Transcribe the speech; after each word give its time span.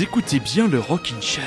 Écoutez 0.00 0.38
bien 0.38 0.68
le 0.68 0.78
Rockin' 0.78 1.20
Chair. 1.20 1.44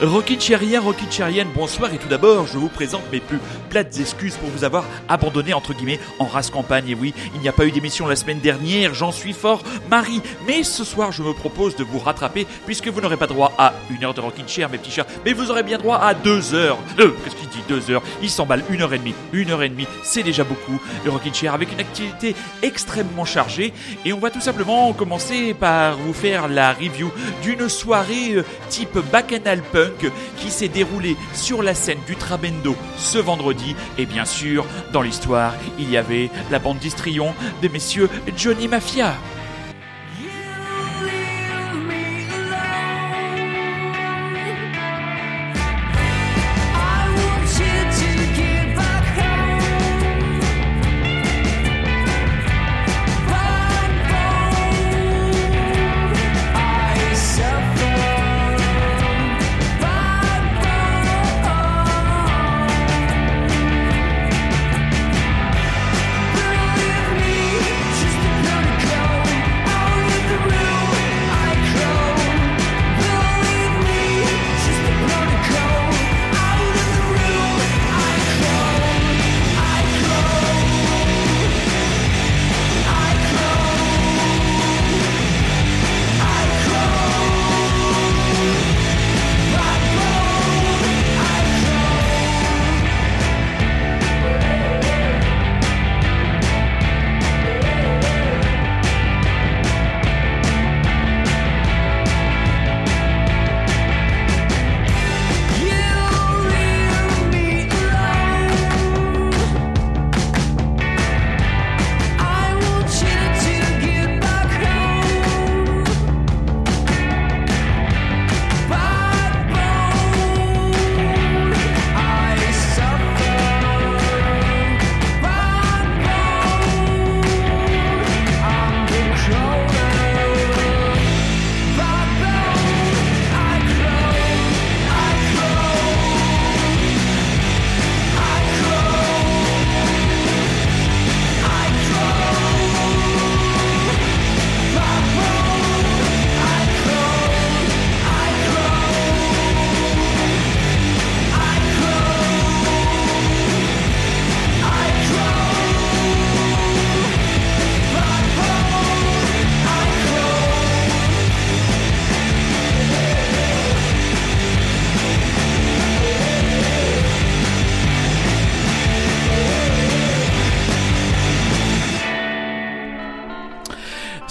Rockin' 0.00 0.38
Chérien, 0.38 0.80
Rockin' 0.80 1.10
Chérienne, 1.10 1.48
bonsoir 1.56 1.92
et 1.92 1.98
tout 1.98 2.06
d'abord, 2.06 2.46
je 2.46 2.56
vous 2.56 2.68
présente 2.68 3.02
mes 3.10 3.18
plus 3.18 3.40
plates 3.68 3.98
excuses 3.98 4.36
pour 4.36 4.48
vous 4.48 4.62
avoir 4.62 4.84
abandonné 5.08 5.54
entre 5.54 5.74
guillemets 5.74 5.98
en 6.20 6.26
race 6.26 6.50
campagne. 6.50 6.88
Et 6.88 6.94
oui, 6.94 7.12
il 7.34 7.40
n'y 7.40 7.48
a 7.48 7.52
pas 7.52 7.66
eu 7.66 7.72
d'émission 7.72 8.06
la 8.06 8.14
semaine 8.14 8.38
dernière, 8.38 8.94
j'en 8.94 9.10
suis 9.10 9.32
fort, 9.32 9.64
Marie. 9.90 10.22
Mais 10.46 10.62
ce 10.62 10.84
soir, 10.84 11.10
je 11.10 11.24
me 11.24 11.32
propose 11.32 11.74
de 11.74 11.82
vous 11.82 11.98
rattraper 11.98 12.46
puisque 12.64 12.86
vous 12.86 13.00
n'aurez 13.00 13.16
pas 13.16 13.26
droit 13.26 13.52
à 13.58 13.74
une 13.90 14.04
heure 14.04 14.14
de 14.14 14.20
Rockin' 14.20 14.46
Chair, 14.46 14.70
mes 14.70 14.78
petits 14.78 14.92
chats, 14.92 15.06
mais 15.24 15.32
vous 15.32 15.50
aurez 15.50 15.64
bien 15.64 15.78
droit 15.78 15.96
à 15.96 16.14
deux 16.14 16.54
heures. 16.54 16.78
Euh, 17.00 17.10
qu'est-ce 17.24 17.34
qu'il 17.34 17.48
dit 17.48 17.58
Deux 17.68 17.90
heures? 17.90 18.02
Il 18.22 18.30
s'emballe 18.30 18.62
une 18.70 18.82
heure 18.82 18.94
et 18.94 18.98
demie. 18.98 19.14
Une 19.32 19.50
heure 19.50 19.64
et 19.64 19.68
demie, 19.68 19.88
c'est 20.04 20.22
déjà 20.22 20.44
beaucoup. 20.44 20.80
Le 21.04 21.10
Rockin' 21.10 21.34
Chair 21.34 21.54
avec 21.54 21.72
une 21.72 21.80
activité 21.80 22.36
extrêmement 22.62 23.24
chargée. 23.24 23.72
Et 24.04 24.12
on 24.12 24.20
va 24.20 24.30
tout 24.30 24.40
simplement 24.40 24.92
commencer 24.92 25.54
par 25.54 25.96
vous 25.96 26.12
faire 26.12 26.46
la 26.46 26.72
review 26.72 27.10
d'une 27.42 27.68
soirée 27.68 28.34
euh, 28.36 28.44
type 28.68 28.96
bacchanal 29.10 29.60
punk 29.72 29.87
qui 30.36 30.50
s'est 30.50 30.68
déroulée 30.68 31.16
sur 31.34 31.62
la 31.62 31.74
scène 31.74 31.98
du 32.06 32.16
Trabendo 32.16 32.76
ce 32.96 33.18
vendredi. 33.18 33.74
Et 33.98 34.06
bien 34.06 34.24
sûr, 34.24 34.64
dans 34.92 35.02
l'histoire, 35.02 35.54
il 35.78 35.90
y 35.90 35.96
avait 35.96 36.30
la 36.50 36.58
bande 36.58 36.78
d'Istrion 36.78 37.34
des 37.60 37.68
messieurs 37.68 38.08
Johnny 38.36 38.68
Mafia. 38.68 39.14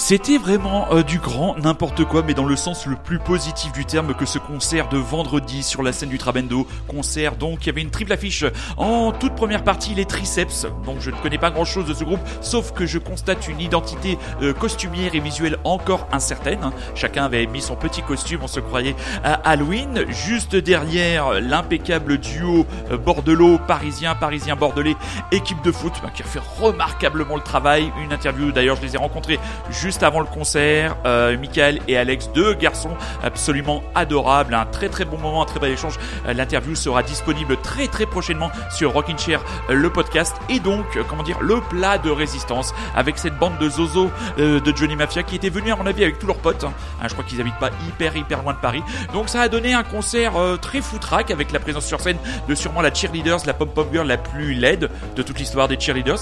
C'était 0.09 0.37
vraiment 0.37 0.87
euh, 0.93 1.03
du 1.03 1.19
grand 1.19 1.57
n'importe 1.57 2.05
quoi, 2.05 2.23
mais 2.25 2.33
dans 2.33 2.45
le 2.45 2.55
sens 2.55 2.85
le 2.85 2.95
plus 2.95 3.19
positif 3.19 3.73
du 3.73 3.83
terme 3.83 4.13
que 4.13 4.25
ce 4.25 4.39
concert 4.39 4.87
de 4.87 4.97
vendredi 4.97 5.63
sur 5.63 5.83
la 5.83 5.91
scène 5.91 6.07
du 6.07 6.17
Trabendo. 6.17 6.65
Concert 6.87 7.35
donc, 7.35 7.65
il 7.65 7.67
y 7.67 7.69
avait 7.71 7.81
une 7.81 7.89
triple 7.89 8.13
affiche. 8.13 8.45
En 8.77 9.11
toute 9.11 9.35
première 9.35 9.65
partie, 9.65 9.93
les 9.95 10.05
triceps. 10.05 10.65
Donc 10.85 11.01
je 11.01 11.11
ne 11.11 11.17
connais 11.17 11.37
pas 11.37 11.51
grand 11.51 11.65
chose 11.65 11.87
de 11.87 11.93
ce 11.93 12.05
groupe, 12.05 12.21
sauf 12.39 12.71
que 12.71 12.85
je 12.85 12.99
constate 12.99 13.49
une 13.49 13.59
identité 13.59 14.17
euh, 14.41 14.53
costumière 14.53 15.13
et 15.13 15.19
visuelle 15.19 15.57
encore 15.65 16.07
incertaine. 16.13 16.71
Chacun 16.95 17.25
avait 17.25 17.45
mis 17.45 17.59
son 17.59 17.75
petit 17.75 18.01
costume, 18.01 18.39
on 18.43 18.47
se 18.47 18.61
croyait 18.61 18.95
à 19.25 19.33
Halloween. 19.33 20.05
Juste 20.07 20.55
derrière, 20.55 21.41
l'impeccable 21.41 22.17
duo 22.17 22.65
euh, 22.91 22.97
bordelot, 22.97 23.59
parisien, 23.67 24.15
parisien 24.15 24.55
bordelais, 24.55 24.95
équipe 25.33 25.61
de 25.65 25.71
foot, 25.73 25.95
bah, 26.01 26.11
qui 26.15 26.23
a 26.23 26.25
fait 26.25 26.39
remarquablement 26.61 27.35
le 27.35 27.41
travail. 27.41 27.91
Une 28.01 28.13
interview, 28.13 28.53
d'ailleurs, 28.53 28.77
je 28.77 28.83
les 28.83 28.95
ai 28.95 28.97
rencontrés 28.97 29.37
juste 29.69 29.96
avant 30.03 30.19
le 30.19 30.25
concert. 30.25 30.95
Euh, 31.05 31.37
Michael 31.37 31.79
et 31.87 31.97
Alex, 31.97 32.29
deux 32.33 32.53
garçons 32.53 32.95
absolument 33.23 33.83
adorables. 33.95 34.53
Un 34.53 34.65
très 34.65 34.89
très 34.89 35.05
bon 35.05 35.17
moment, 35.17 35.41
un 35.41 35.45
très 35.45 35.59
bel 35.59 35.71
échange. 35.71 35.97
Euh, 36.27 36.33
L'interview 36.33 36.75
sera 36.75 37.03
disponible 37.03 37.57
très 37.61 37.87
très 37.87 38.05
prochainement 38.05 38.51
sur 38.71 38.93
Rockin' 38.93 39.17
Chair, 39.17 39.41
euh, 39.69 39.73
le 39.73 39.89
podcast. 39.89 40.35
Et 40.49 40.59
donc, 40.59 40.85
comment 41.07 41.23
dire, 41.23 41.39
le 41.41 41.61
plat 41.61 41.97
de 41.97 42.09
résistance 42.09 42.73
avec 42.95 43.17
cette 43.17 43.37
bande 43.37 43.57
de 43.59 43.69
Zozo 43.69 44.09
de 44.37 44.73
Johnny 44.75 44.95
Mafia 44.95 45.23
qui 45.23 45.35
était 45.35 45.49
venue 45.49 45.71
à 45.71 45.75
mon 45.75 45.85
avis 45.85 46.03
avec 46.03 46.19
tous 46.19 46.27
leurs 46.27 46.37
potes. 46.37 46.63
hein. 46.63 46.73
Hein, 47.01 47.05
je 47.07 47.13
crois 47.13 47.23
qu'ils 47.25 47.39
habitent 47.41 47.59
pas 47.59 47.69
hyper 47.87 48.15
hyper 48.15 48.41
loin 48.43 48.53
de 48.53 48.59
Paris. 48.59 48.83
Donc 49.13 49.29
ça 49.29 49.41
a 49.41 49.47
donné 49.47 49.73
un 49.73 49.83
concert 49.83 50.33
très 50.61 50.81
foutraque 50.81 51.31
avec 51.31 51.51
la 51.51 51.59
présence 51.59 51.85
sur 51.85 51.99
scène 52.01 52.17
de 52.47 52.55
sûrement 52.55 52.81
la 52.81 52.93
cheerleaders, 52.93 53.39
la 53.45 53.53
pom-pom 53.53 53.87
girl 53.91 54.07
la 54.07 54.17
plus 54.17 54.53
laide 54.53 54.89
de 55.15 55.21
toute 55.21 55.39
l'histoire 55.39 55.67
des 55.67 55.79
cheerleaders. 55.79 56.19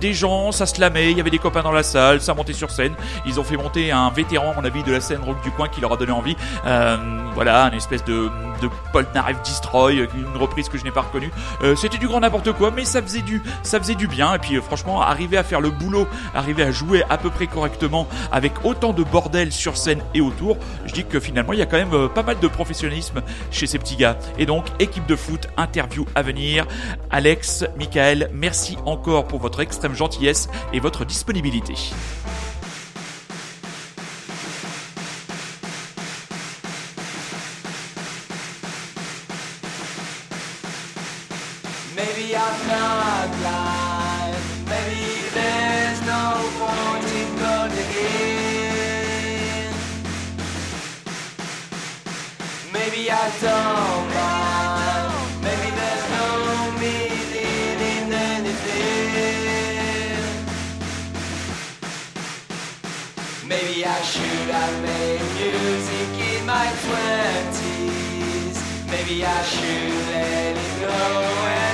Des 0.00 0.14
gens, 0.14 0.52
ça 0.52 0.66
se 0.66 0.80
lamait, 0.80 1.10
il 1.10 1.16
y 1.16 1.20
avait 1.20 1.30
des 1.30 1.38
copains 1.38 1.62
dans 1.62 1.72
la 1.72 1.82
salle, 1.82 2.20
ça 2.20 2.29
montait 2.34 2.52
sur 2.52 2.70
scène. 2.70 2.94
Ils 3.26 3.40
ont 3.40 3.44
fait 3.44 3.56
monter 3.56 3.92
un 3.92 4.10
vétéran, 4.10 4.52
à 4.52 4.60
mon 4.60 4.64
avis, 4.64 4.82
de 4.82 4.92
la 4.92 5.00
scène 5.00 5.20
rock 5.22 5.42
du 5.42 5.50
coin 5.50 5.68
qui 5.68 5.80
leur 5.80 5.92
a 5.92 5.96
donné 5.96 6.12
envie. 6.12 6.36
Euh, 6.66 6.96
voilà, 7.34 7.64
une 7.68 7.74
espèce 7.74 8.04
de, 8.04 8.30
de 8.60 8.68
Polnareff 8.92 9.42
Destroy, 9.42 10.08
une 10.14 10.36
reprise 10.36 10.68
que 10.68 10.78
je 10.78 10.84
n'ai 10.84 10.90
pas 10.90 11.02
reconnue. 11.02 11.30
Euh, 11.62 11.76
C'était 11.76 11.98
du 11.98 12.08
grand 12.08 12.20
n'importe 12.20 12.52
quoi, 12.52 12.70
mais 12.70 12.84
ça 12.84 13.00
faisait 13.02 13.22
du, 13.22 13.42
ça 13.62 13.78
faisait 13.78 13.94
du 13.94 14.06
bien. 14.06 14.34
Et 14.34 14.38
puis 14.38 14.56
euh, 14.56 14.60
franchement, 14.60 15.00
arriver 15.02 15.36
à 15.36 15.42
faire 15.42 15.60
le 15.60 15.70
boulot, 15.70 16.06
arriver 16.34 16.62
à 16.62 16.70
jouer 16.70 17.02
à 17.08 17.18
peu 17.18 17.30
près 17.30 17.46
correctement 17.46 18.06
avec 18.32 18.64
autant 18.64 18.92
de 18.92 19.02
bordel 19.02 19.52
sur 19.52 19.76
scène 19.76 20.00
et 20.14 20.20
autour, 20.20 20.56
je 20.86 20.92
dis 20.92 21.04
que 21.04 21.20
finalement, 21.20 21.52
il 21.52 21.58
y 21.58 21.62
a 21.62 21.66
quand 21.66 21.78
même 21.78 21.94
euh, 21.94 22.08
pas 22.08 22.22
mal 22.22 22.38
de 22.38 22.48
professionnalisme 22.48 23.22
chez 23.50 23.66
ces 23.66 23.78
petits 23.78 23.96
gars. 23.96 24.16
Et 24.38 24.46
donc, 24.46 24.66
équipe 24.78 25.06
de 25.06 25.16
foot, 25.16 25.48
interview 25.56 26.06
à 26.14 26.22
venir. 26.22 26.66
Alex, 27.10 27.64
Michael, 27.78 28.30
merci 28.32 28.76
encore 28.86 29.26
pour 29.26 29.40
votre 29.40 29.60
extrême 29.60 29.94
gentillesse 29.94 30.48
et 30.72 30.80
votre 30.80 31.04
disponibilité. 31.04 31.74
Maybe 41.96 42.34
I'm 42.36 42.68
not 42.68 43.28
blind. 43.40 44.36
Maybe 44.68 45.04
there's 45.34 46.00
no 46.06 46.24
point 46.58 47.04
in 47.20 47.28
going 47.38 47.72
again. 47.72 48.14
Maybe 52.72 53.10
I 53.10 53.30
don't 53.40 54.19
my. 67.10 68.56
Maybe 68.90 69.24
I 69.24 69.42
should 69.42 69.94
let 70.12 70.56
it 70.56 70.80
go 70.80 71.69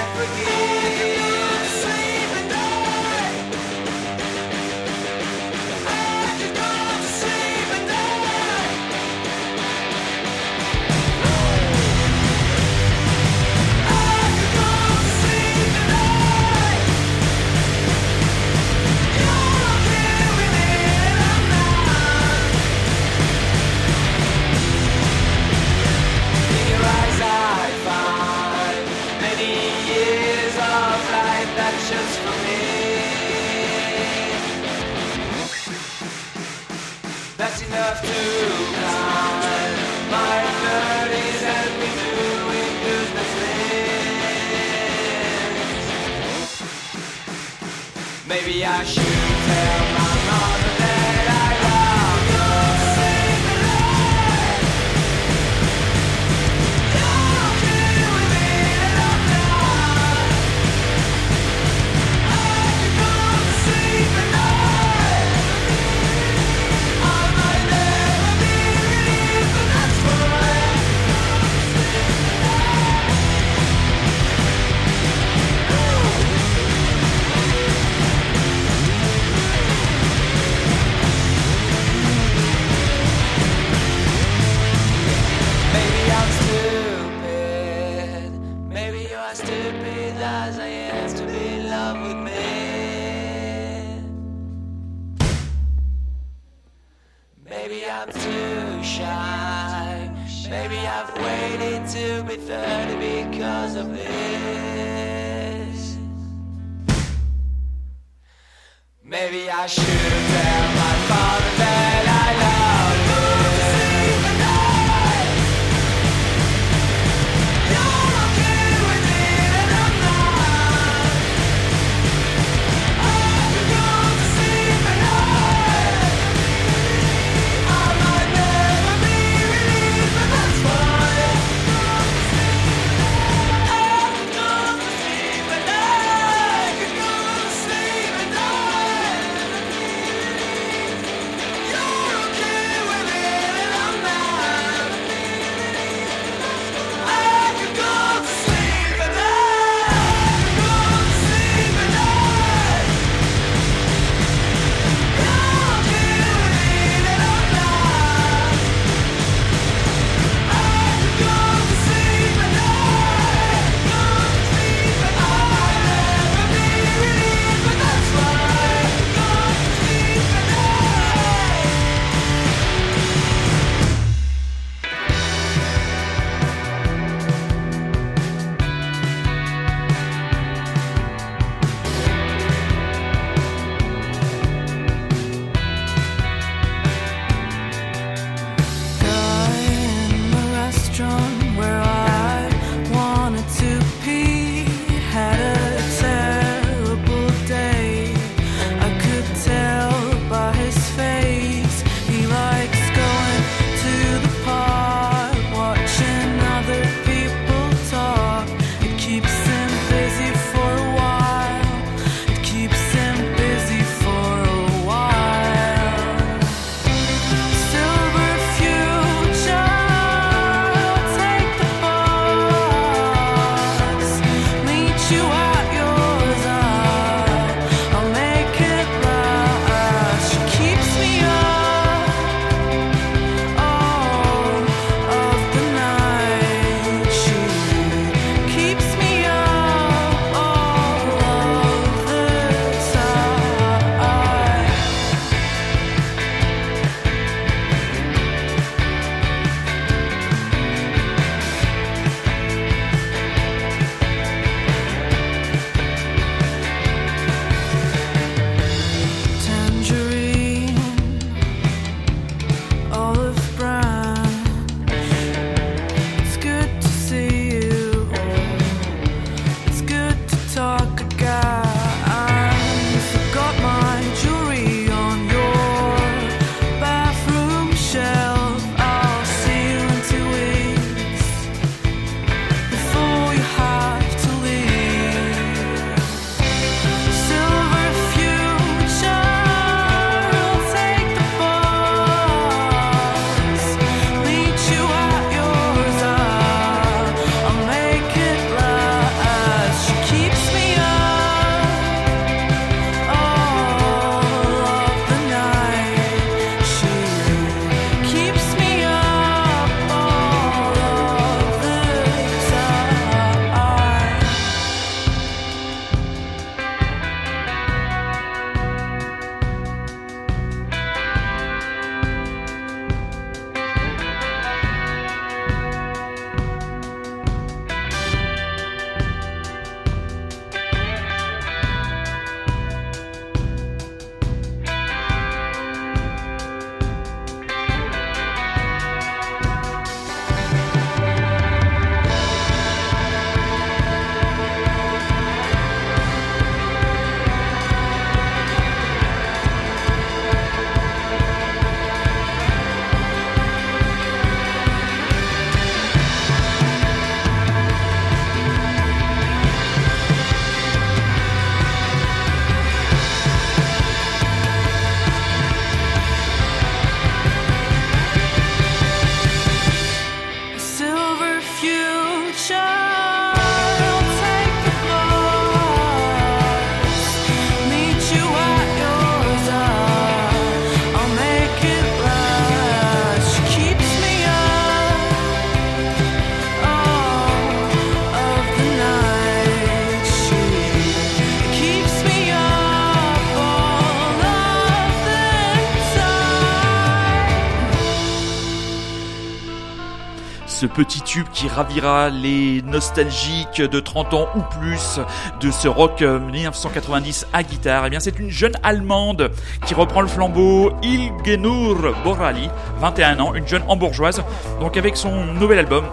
petit 400.77 401.01
tube 401.01 401.27
qui 401.33 401.49
ravira 401.49 402.11
les 402.11 402.61
nostalgiques 402.61 403.63
de 403.63 403.81
30 403.81 404.13
ans 404.13 404.29
ou 404.37 404.43
plus 404.61 405.01
de 405.41 405.51
ce 405.51 405.69
rock 405.69 406.03
euh, 406.03 406.19
1990 406.19 407.29
à 407.33 407.43
guitare, 407.43 407.87
eh 407.87 407.91
bien 407.91 407.99
c'est 407.99 408.19
une 408.19 408.29
jeune 408.29 408.53
Allemande 408.63 409.31
qui 409.65 409.73
reprend 409.73 410.03
le 410.03 410.07
flambeau, 410.07 410.73
Ilgenur 410.83 411.95
Borali, 412.05 412.51
21 412.81 413.21
ans, 413.21 413.35
une 413.35 413.49
jeune 413.49 413.63
hambourgeoise, 413.69 414.23
donc 414.61 414.77
avec 414.77 414.99
son 414.99 415.25
nouvel 415.25 415.61
album 415.61 415.87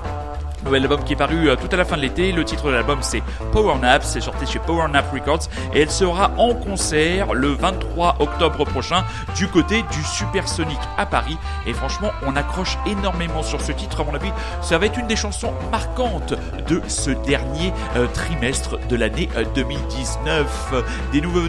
nouvel 0.63 0.84
album 0.84 1.03
qui 1.03 1.13
est 1.13 1.17
paru 1.17 1.50
euh, 1.50 1.55
tout 1.55 1.70
à 1.72 1.77
la 1.77 1.86
fin 1.86 1.98
de 1.98 2.01
l'été. 2.01 2.32
Le 2.32 2.43
titre 2.43 2.67
de 2.67 2.72
l'album 2.72 3.00
c'est 3.01 3.22
Power 3.51 3.77
Nap, 3.79 4.03
c'est 4.03 4.22
sorti 4.22 4.46
chez 4.46 4.60
Power 4.60 4.88
Nap 4.91 5.12
Records 5.12 5.50
et 5.74 5.82
elle 5.82 5.91
sera 5.91 6.32
en 6.38 6.53
concert 6.53 7.34
le 7.34 7.50
23 7.50 8.17
octobre 8.20 8.65
prochain 8.65 9.03
du 9.36 9.48
côté 9.48 9.84
du 9.91 10.03
Supersonic 10.03 10.79
à 10.98 11.05
Paris. 11.05 11.38
Et 11.65 11.74
franchement, 11.74 12.12
on 12.25 12.36
accroche 12.36 12.77
énormément 12.86 13.43
sur 13.43 13.62
ce 13.62 13.72
titre. 13.72 14.01
À 14.01 14.03
mon 14.03 14.13
avis, 14.13 14.32
ça 14.62 14.77
va 14.77 14.86
être 14.86 14.98
une 14.98 15.08
des 15.08 15.15
chansons 15.15 15.53
marquantes 15.72 16.34
de 16.67 16.82
ce 16.88 17.12
dernier 17.12 17.74
euh, 17.96 18.08
trimestre 18.08 18.77
de 18.88 18.96
l'année 18.96 19.29
euh, 19.36 19.43
2019. 19.55 20.74
Des 21.12 21.22
nouveaux, 21.22 21.41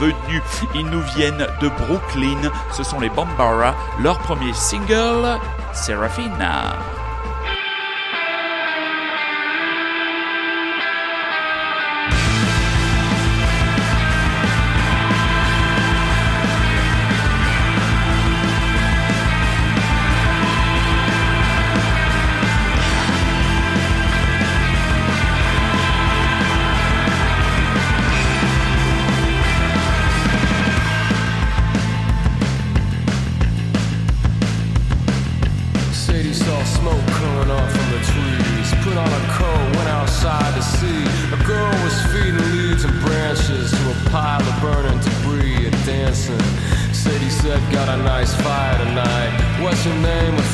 venus, 0.00 0.42
ils 0.74 0.86
nous 0.86 1.02
viennent 1.16 1.46
de 1.60 1.68
Brooklyn. 1.68 2.50
Ce 2.72 2.82
sont 2.82 3.00
les 3.00 3.10
Bambara. 3.10 3.74
Leur 4.00 4.18
premier 4.18 4.52
single, 4.52 5.38
Serafina. 5.72 7.03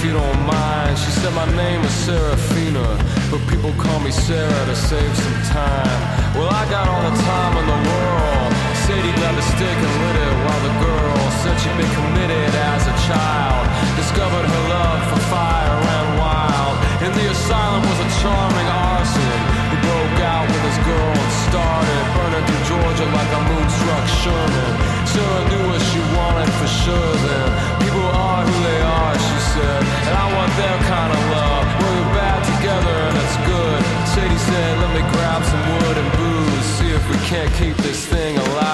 if 0.01 0.07
you 0.07 0.13
don't 0.13 0.43
mind. 0.47 0.97
She 0.97 1.11
said 1.21 1.33
my 1.35 1.45
name 1.57 1.83
is 1.85 1.93
Serafina, 1.93 2.89
but 3.31 3.41
people 3.53 3.73
call 3.77 4.01
me 4.01 4.11
Sarah 4.11 4.65
to 4.65 4.75
save 4.75 5.13
some 5.13 5.41
time. 5.53 6.01
Well, 6.33 6.49
I 6.49 6.65
got 6.73 6.89
all 6.89 7.05
the 7.05 7.17
time 7.21 7.53
in 7.61 7.67
the 7.69 7.81
world. 7.85 8.51
Sadie 8.89 9.13
got 9.21 9.37
the 9.37 9.45
stick 9.53 9.77
and 9.87 9.95
lit 10.01 10.17
it 10.25 10.35
while 10.45 10.63
the 10.65 10.75
girl 10.81 11.21
said 11.45 11.55
she'd 11.61 11.77
been 11.77 11.93
committed 12.01 12.49
as 12.73 12.83
a 12.89 12.97
child. 13.13 13.65
Discovered 14.01 14.47
her 14.49 14.63
love 14.73 15.01
for 15.13 15.21
fire 15.29 15.81
and 15.97 16.09
wild. 16.17 16.77
In 17.05 17.13
the 17.13 17.27
asylum 17.37 17.85
was 17.85 18.01
a 18.01 18.09
charming 18.25 18.70
returned 22.41 22.47
to 22.47 22.69
Georgia 22.69 23.07
like 23.13 23.33
a 23.33 23.43
moonstruck 23.49 24.07
Sherman. 24.09 24.73
Sarah 25.07 25.49
knew 25.49 25.67
what 25.69 25.81
she 25.81 25.99
wanted 26.17 26.51
for 26.59 26.67
sure 26.67 27.15
then. 27.27 27.49
People 27.81 28.07
are 28.07 28.45
who 28.45 28.65
they 28.65 28.81
are, 28.81 29.15
she 29.15 29.39
said. 29.55 29.81
And 30.09 30.15
I 30.17 30.27
want 30.35 30.53
their 30.57 30.79
kind 30.89 31.13
of 31.13 31.23
love. 31.31 31.67
We're 31.81 32.09
bad 32.15 32.41
together 32.57 32.97
and 33.09 33.17
it's 33.17 33.37
good. 33.47 33.81
Sadie 34.09 34.39
said, 34.39 34.79
let 34.79 34.91
me 34.95 35.03
grab 35.13 35.43
some 35.45 35.65
wood 35.73 35.97
and 35.99 36.11
booze. 36.19 36.65
See 36.79 36.91
if 36.91 37.05
we 37.11 37.17
can't 37.27 37.53
keep 37.55 37.77
this 37.79 38.07
thing 38.07 38.37
alive. 38.37 38.70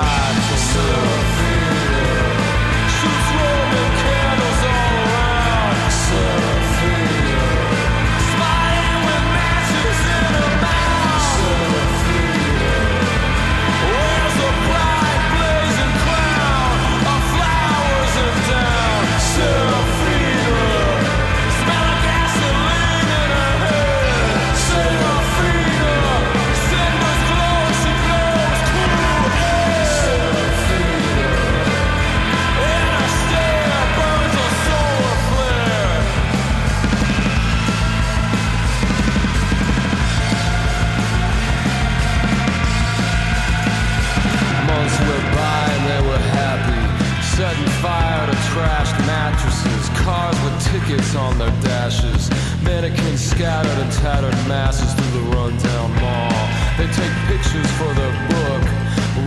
tickets 50.86 51.14
on 51.14 51.38
their 51.38 51.50
dashes. 51.62 52.30
Mannequins 52.62 53.20
scattered 53.20 53.78
in 53.78 53.90
tattered 54.02 54.36
masses 54.46 54.92
through 54.94 55.20
the 55.20 55.26
rundown 55.36 55.90
mall. 56.00 56.42
They 56.78 56.86
take 56.86 57.14
pictures 57.26 57.70
for 57.78 57.90
their 57.94 58.14
book, 58.30 58.62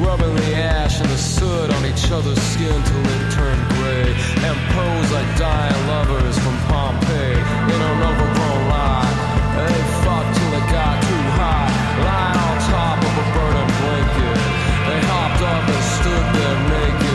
rubbing 0.05 0.35
the 0.35 0.55
ash 0.55 0.99
and 1.01 1.09
the 1.09 1.17
soot 1.17 1.69
on 1.73 1.85
each 1.85 2.11
other's 2.11 2.41
skin 2.53 2.79
till 2.83 3.05
it 3.15 3.31
turned 3.31 3.63
gray. 3.75 4.07
And 4.47 4.55
pose 4.75 5.11
like 5.11 5.29
dying 5.37 5.87
lovers 5.87 6.37
from 6.39 6.55
Pompeii 6.71 7.35
in 7.35 7.79
an 7.91 7.97
overgrown 8.07 8.61
lot. 8.71 9.11
They 9.57 9.79
fucked 10.03 10.31
till 10.37 10.53
it 10.59 10.67
got 10.71 10.95
too 11.03 11.25
hot, 11.39 11.69
lying 12.07 12.39
on 12.39 12.55
top 12.71 12.97
of 13.03 13.13
a 13.19 13.25
burning 13.35 13.71
blanket. 13.83 14.39
They 14.87 14.99
hopped 15.11 15.41
up 15.43 15.63
and 15.67 15.83
stood 15.97 16.25
there 16.35 16.59
naked 16.69 17.08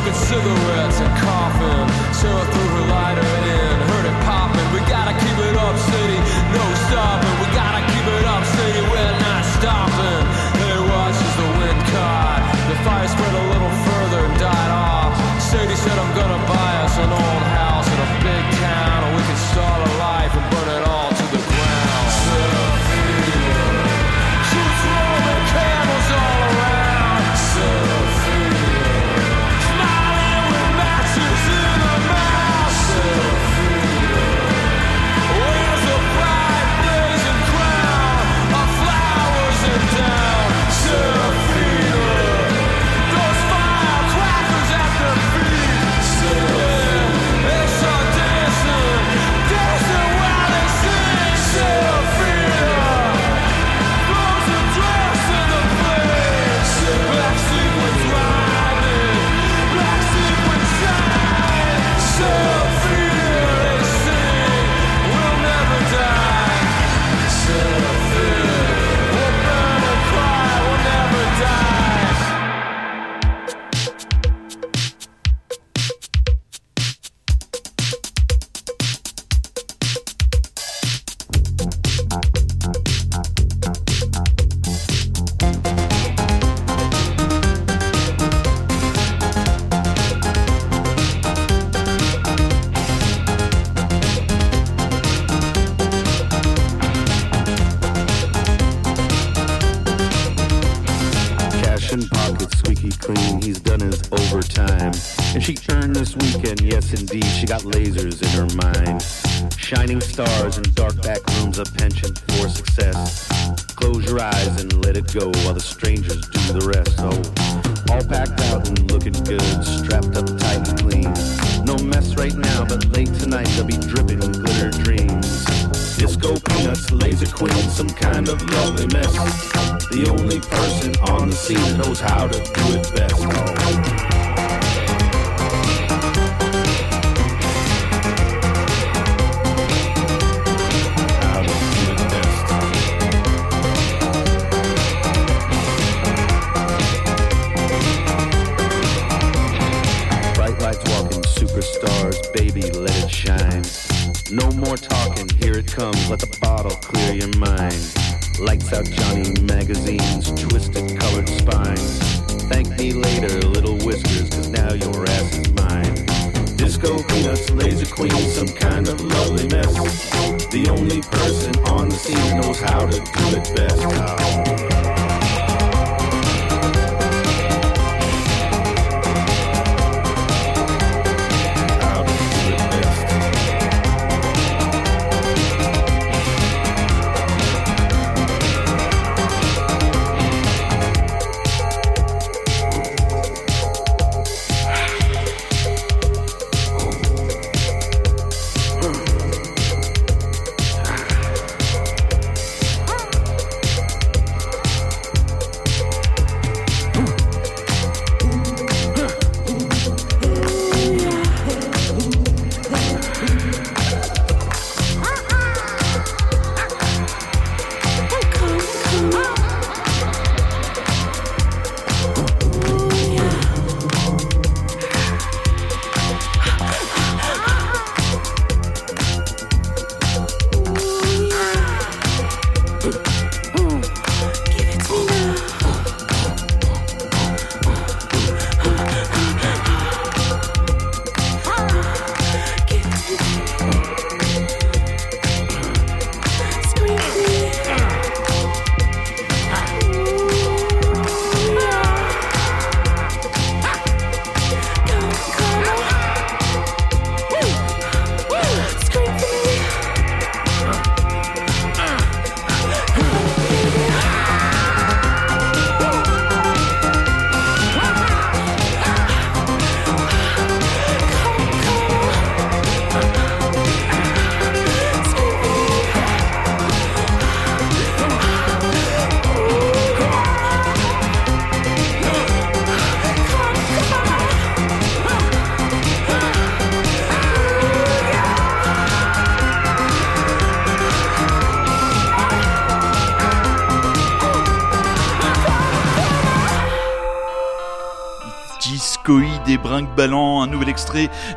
smoking 0.00 0.14
cigarettes 0.14 1.00
and 1.00 1.12
coughing. 1.20 1.88
Sarah 2.14 2.44
threw 2.52 2.68
her 2.76 2.86
lighter 2.88 3.20
in, 3.20 3.76
heard 3.92 4.06
it 4.08 4.16
popping. 4.24 4.66
We 4.72 4.80
gotta 4.88 5.12
keep 5.12 5.38
it 5.44 5.56
up, 5.56 5.76
city, 5.76 6.18
no 6.56 6.64
stopping. 6.88 7.34
We 7.40 7.46
gotta 7.52 7.82
keep 7.92 8.06
it 8.08 8.24
up, 8.24 8.44
city, 8.44 8.80
we're 8.88 9.16
not 9.20 9.44
stopping. 9.60 10.22
They 10.56 10.72
watched 10.88 11.20
as 11.20 11.36
the 11.36 11.48
wind 11.60 11.80
caught. 11.92 12.42
The 12.68 12.76
fire 12.84 13.08
spread 13.08 13.34
a 13.34 13.44
little 13.52 13.74
further 13.84 14.20
and 14.24 14.36
died 14.40 14.70
off. 14.72 15.12
Sadie 15.40 15.76
said, 15.76 15.96
I'm 15.98 16.12
gonna 16.16 16.40
buy 16.48 16.72
us 16.84 16.96
an 16.96 17.10
old 17.12 17.44
house 17.60 17.88
in 17.88 17.98
a 18.00 18.10
big 18.24 18.44
town, 18.56 19.04
and 19.04 19.16
we 19.16 19.22
can 19.22 19.36
start 19.52 19.80
a 19.80 19.90
life. 19.98 20.09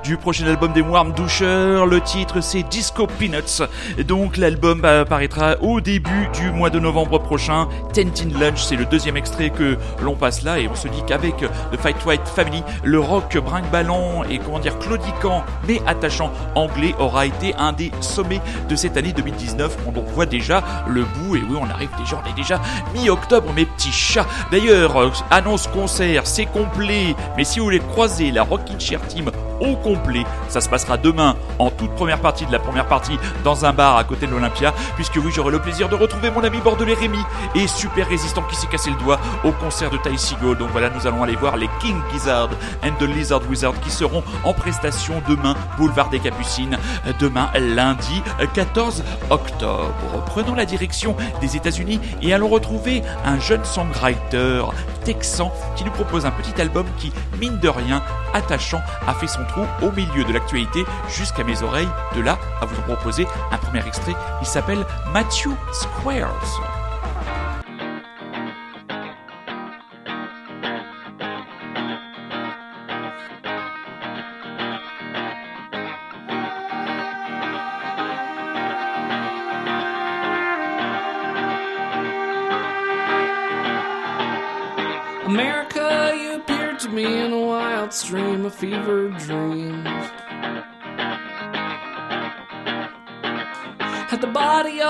Du 0.04 0.18
prochain 0.18 0.46
album 0.48 0.74
des 0.74 0.82
Warm 0.82 1.14
Doucheurs. 1.14 1.86
Le 1.86 2.02
titre 2.02 2.42
c'est 2.42 2.64
Disco 2.64 3.08
Peanuts. 3.08 3.64
Donc 4.08 4.38
l'album 4.38 4.84
apparaîtra 4.86 5.56
au 5.62 5.82
début 5.82 6.30
du 6.34 6.52
mois 6.52 6.70
de 6.70 6.80
novembre 6.80 7.20
prochain. 7.20 7.68
Tentin 7.94 8.30
Lunch, 8.40 8.64
c'est 8.64 8.76
le 8.76 8.86
deuxième 8.86 9.18
extrait 9.18 9.50
que 9.50 9.78
l'on 10.02 10.16
passe 10.16 10.44
là 10.44 10.60
et 10.60 10.68
on 10.68 10.76
se 10.76 10.88
dit 10.88 11.02
qu'avec 11.06 11.38
The 11.38 11.78
Fight 11.80 12.06
White 12.06 12.28
Family, 12.36 12.64
le 12.84 13.00
rock 13.00 13.38
brinque-ballant 13.38 14.24
et 14.30 14.40
comment 14.40 14.60
dire 14.60 14.78
claudiquant 14.80 15.44
mais 15.68 15.82
attachant 15.86 16.32
anglais 16.56 16.96
aura 17.00 17.26
été 17.26 17.54
un 17.56 17.74
des 17.74 17.92
sommets 18.02 18.42
de 18.70 18.76
cette 18.76 18.98
année 18.98 19.14
2019. 19.14 19.78
On 19.88 20.02
voit 20.02 20.26
déjà 20.26 20.64
le 20.88 21.04
bout 21.04 21.36
et 21.36 21.42
oui 21.42 21.58
on 21.60 21.70
arrive 21.70 21.90
déjà, 21.98 22.22
on 22.24 22.30
est 22.30 22.36
déjà 22.36 22.62
mi-octobre 22.94 23.52
mes 23.54 23.66
petits 23.66 23.92
chats. 23.92 24.28
D'ailleurs, 24.52 24.98
euh, 24.98 25.10
annonce 25.30 25.68
concert, 25.68 26.26
c'est 26.26 26.46
complet. 26.46 27.16
Mais 27.38 27.44
si 27.44 27.60
vous 27.60 27.66
voulez 27.66 27.80
croiser 27.80 28.32
la 28.32 28.44
Rockin' 28.44 28.80
Chair 28.80 29.02
Team 29.08 29.32
au 29.64 29.76
complet, 29.78 30.24
ça 30.50 30.62
se 30.62 30.70
passera 30.70 30.98
demain 30.98 31.36
en 31.64 31.70
toute 31.72 31.92
première 31.92 32.20
partie 32.20 32.46
de 32.46 32.52
la 32.52 32.60
première 32.60 32.88
partie 32.88 33.18
dans 33.44 33.66
un 33.66 33.74
bar 33.74 33.98
à 33.98 34.04
côté 34.04 34.28
de 34.28 34.32
l'Olympia. 34.32 34.74
Puisque 34.96 35.16
oui, 35.24 35.32
j'aurai 35.34 35.52
le 35.52 35.60
plaisir 35.60 35.90
de 35.90 35.96
retrouver 35.96 36.30
mon 36.32 36.44
ami 36.44 36.60
bordelais 36.60 36.94
Rémi 36.94 37.20
et 37.56 37.68
super 37.68 38.08
résistant 38.08 38.44
qui 38.50 38.56
s'est 38.56 38.68
cassé 38.68 38.90
le 38.90 38.98
doigt 38.98 39.20
au 39.44 39.52
concert 39.52 39.90
de 39.90 39.98
Ty 39.98 40.18
Seagull. 40.18 40.58
Donc 40.58 40.70
voilà, 40.72 40.90
nous 40.90 41.08
allons 41.08 41.24
aller 41.24 41.36
voir 41.36 41.58
les 41.58 41.70
King 41.80 41.96
Gizzard 42.12 42.50
and 42.84 42.94
the 43.00 43.04
Lizard 43.04 43.42
Wizard 43.50 43.80
qui 43.82 43.92
seront 43.92 44.24
en 44.44 44.54
prestation 44.54 45.22
demain, 45.28 45.56
boulevard 45.78 46.10
des 46.10 46.20
Capucines, 46.20 46.78
demain 47.20 47.50
lundi 47.56 48.22
14 48.54 49.04
octobre. 49.30 50.24
Prenons 50.26 50.56
la 50.56 50.66
direction 50.66 51.16
des 51.42 51.56
États-Unis 51.56 52.00
et 52.22 52.34
allons 52.34 52.50
retrouver 52.50 53.02
un 53.26 53.40
jeune 53.40 53.64
songwriter 53.64 54.64
texan 55.04 55.52
qui 55.76 55.84
nous 55.84 55.92
propose 55.92 56.26
un 56.26 56.32
petit 56.32 56.60
album 56.62 56.86
qui, 56.98 57.12
mine 57.40 57.60
de 57.60 57.70
rien, 57.70 58.02
attachant, 58.34 58.82
a 59.06 59.14
fait 59.14 59.28
son 59.28 59.44
trou 59.46 59.62
au 59.82 59.92
milieu 59.92 60.24
de 60.24 60.34
l'actualité 60.34 60.86
jusqu'à 61.10 61.44
oreilles. 61.62 61.90
De 62.16 62.22
là 62.22 62.40
à 62.62 62.66
vous 62.66 62.82
proposer 62.84 63.28
un 63.52 63.58
premier 63.58 63.86
extrait. 63.86 64.16
Il 64.42 64.48
s'appelle 64.48 64.86
Matthew 65.14 65.52
Squares. 65.74 66.60
America, 85.26 86.14
you 86.16 86.44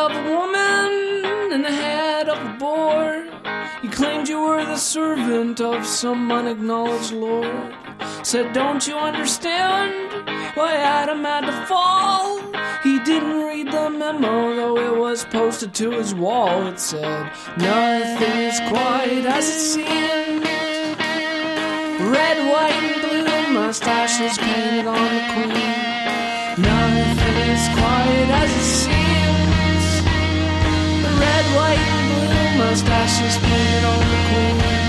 of 0.03 0.11
a 0.11 0.29
woman 0.29 1.53
and 1.53 1.63
the 1.63 1.71
head 1.71 2.27
of 2.27 2.37
a 2.37 2.57
boar. 2.57 3.25
You 3.81 3.89
claimed 3.89 4.27
you 4.27 4.41
were 4.41 4.65
the 4.65 4.75
servant 4.75 5.61
of 5.61 5.85
some 5.85 6.29
unacknowledged 6.29 7.13
lord. 7.13 7.73
Said, 8.21 8.51
Don't 8.51 8.85
you 8.85 8.97
understand? 8.97 9.93
Why 10.55 10.73
Adam 10.75 11.23
had 11.23 11.45
to 11.45 11.65
fall. 11.67 12.41
He 12.83 12.99
didn't 12.99 13.43
read 13.47 13.71
the 13.71 13.89
memo, 13.89 14.53
though 14.55 14.77
it 14.77 14.97
was 14.99 15.23
posted 15.23 15.73
to 15.75 15.91
his 15.91 16.13
wall. 16.13 16.67
It 16.67 16.79
said, 16.79 17.31
Nothing 17.57 18.37
is 18.49 18.59
quite 18.67 19.25
as 19.37 19.47
it 19.55 19.61
seems. 19.73 20.43
Red, 22.15 22.37
white, 22.51 22.83
and 22.91 23.01
blue 23.01 23.53
mustaches 23.53 24.37
painted 24.37 24.85
on 24.85 25.09
the 25.15 25.23
queen. 25.33 26.63
Nothing 26.71 27.37
is 27.53 27.63
quite 27.77 28.29
as 28.41 28.51
it 28.51 28.67
seems. 28.81 29.52
White, 31.55 31.85
blue 32.09 32.57
mustaches 32.57 33.37
painted 33.37 33.83
on 33.85 33.99
the 33.99 34.19
queen. 34.29 34.82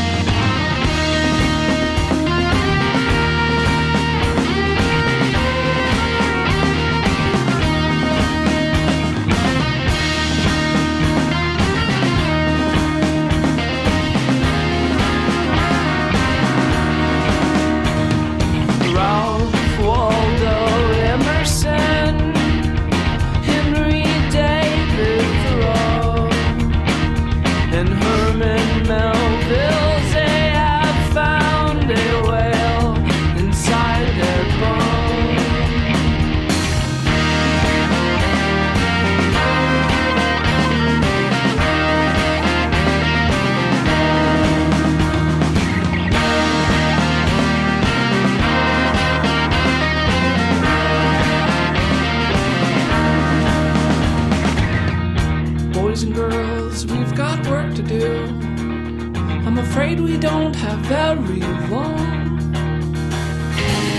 Afraid 59.94 60.00
we 60.00 60.18
don't 60.18 60.54
have 60.57 60.78
very 60.80 61.40
long. 61.70 62.37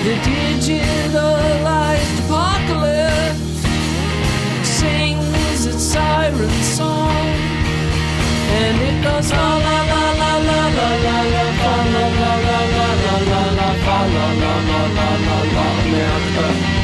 The 0.03 0.15
digitalized 0.23 2.17
apocalypse 2.25 3.39
sings 4.63 5.65
its 5.65 5.83
siren 5.83 6.49
song. 6.63 7.27
And 8.57 8.77
it 8.81 9.03
goes 9.03 9.31
la 9.31 9.57
la 9.67 9.77
la 9.91 10.03
la 10.19 10.33
la 10.47 10.61
la 10.77 10.89
la 11.05 11.17
la 11.33 11.45
fa 11.59 11.75
la 11.93 12.05
la 12.19 12.33
la 12.45 12.59
la 12.75 12.87
la 13.05 13.15
la 13.31 13.43
la 13.59 13.69
fa 13.85 13.97
la 14.15 14.27
la 14.41 14.53
la 14.69 14.81
la 14.97 15.09
la 15.25 15.39
la 15.53 15.65
America. 15.81 16.74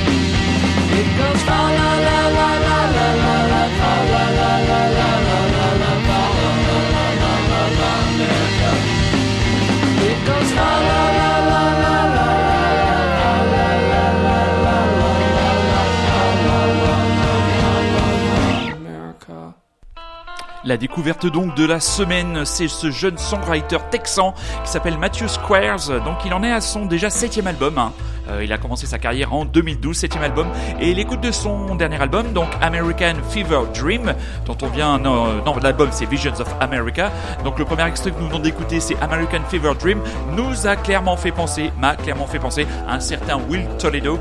La 20.71 20.77
découverte 20.77 21.25
donc 21.25 21.53
de 21.55 21.65
la 21.65 21.81
semaine, 21.81 22.45
c'est 22.45 22.69
ce 22.69 22.91
jeune 22.91 23.17
songwriter 23.17 23.75
texan 23.91 24.33
qui 24.63 24.71
s'appelle 24.71 24.97
Matthew 24.97 25.27
Squares. 25.27 26.01
Donc 26.05 26.19
il 26.25 26.33
en 26.33 26.43
est 26.43 26.51
à 26.53 26.61
son 26.61 26.85
déjà 26.85 27.09
septième 27.09 27.47
album. 27.47 27.77
hein. 27.77 27.91
Euh, 28.29 28.43
il 28.43 28.51
a 28.53 28.57
commencé 28.57 28.85
sa 28.85 28.99
carrière 28.99 29.33
en 29.33 29.45
2012, 29.45 29.95
septième 29.95 30.23
album, 30.23 30.47
et 30.79 30.93
l'écoute 30.93 31.21
de 31.21 31.31
son 31.31 31.75
dernier 31.75 32.01
album, 32.01 32.33
donc 32.33 32.47
American 32.61 33.15
Fever 33.29 33.61
Dream, 33.73 34.13
dont 34.45 34.57
on 34.61 34.67
vient, 34.67 34.97
non, 34.99 35.43
non 35.45 35.55
l'album 35.61 35.89
c'est 35.91 36.05
Visions 36.05 36.39
of 36.39 36.55
America. 36.59 37.11
Donc 37.43 37.59
le 37.59 37.65
premier 37.65 37.87
extrait 37.87 38.11
que 38.11 38.19
nous 38.19 38.27
venons 38.27 38.39
d'écouter, 38.39 38.79
c'est 38.79 38.97
American 39.01 39.41
Fever 39.49 39.73
Dream, 39.79 39.99
nous 40.35 40.67
a 40.67 40.75
clairement 40.75 41.17
fait 41.17 41.31
penser, 41.31 41.71
m'a 41.79 41.95
clairement 41.95 42.27
fait 42.27 42.39
penser 42.39 42.67
à 42.87 42.95
un 42.95 42.99
certain 42.99 43.39
Will 43.49 43.65
Toledo, 43.77 44.19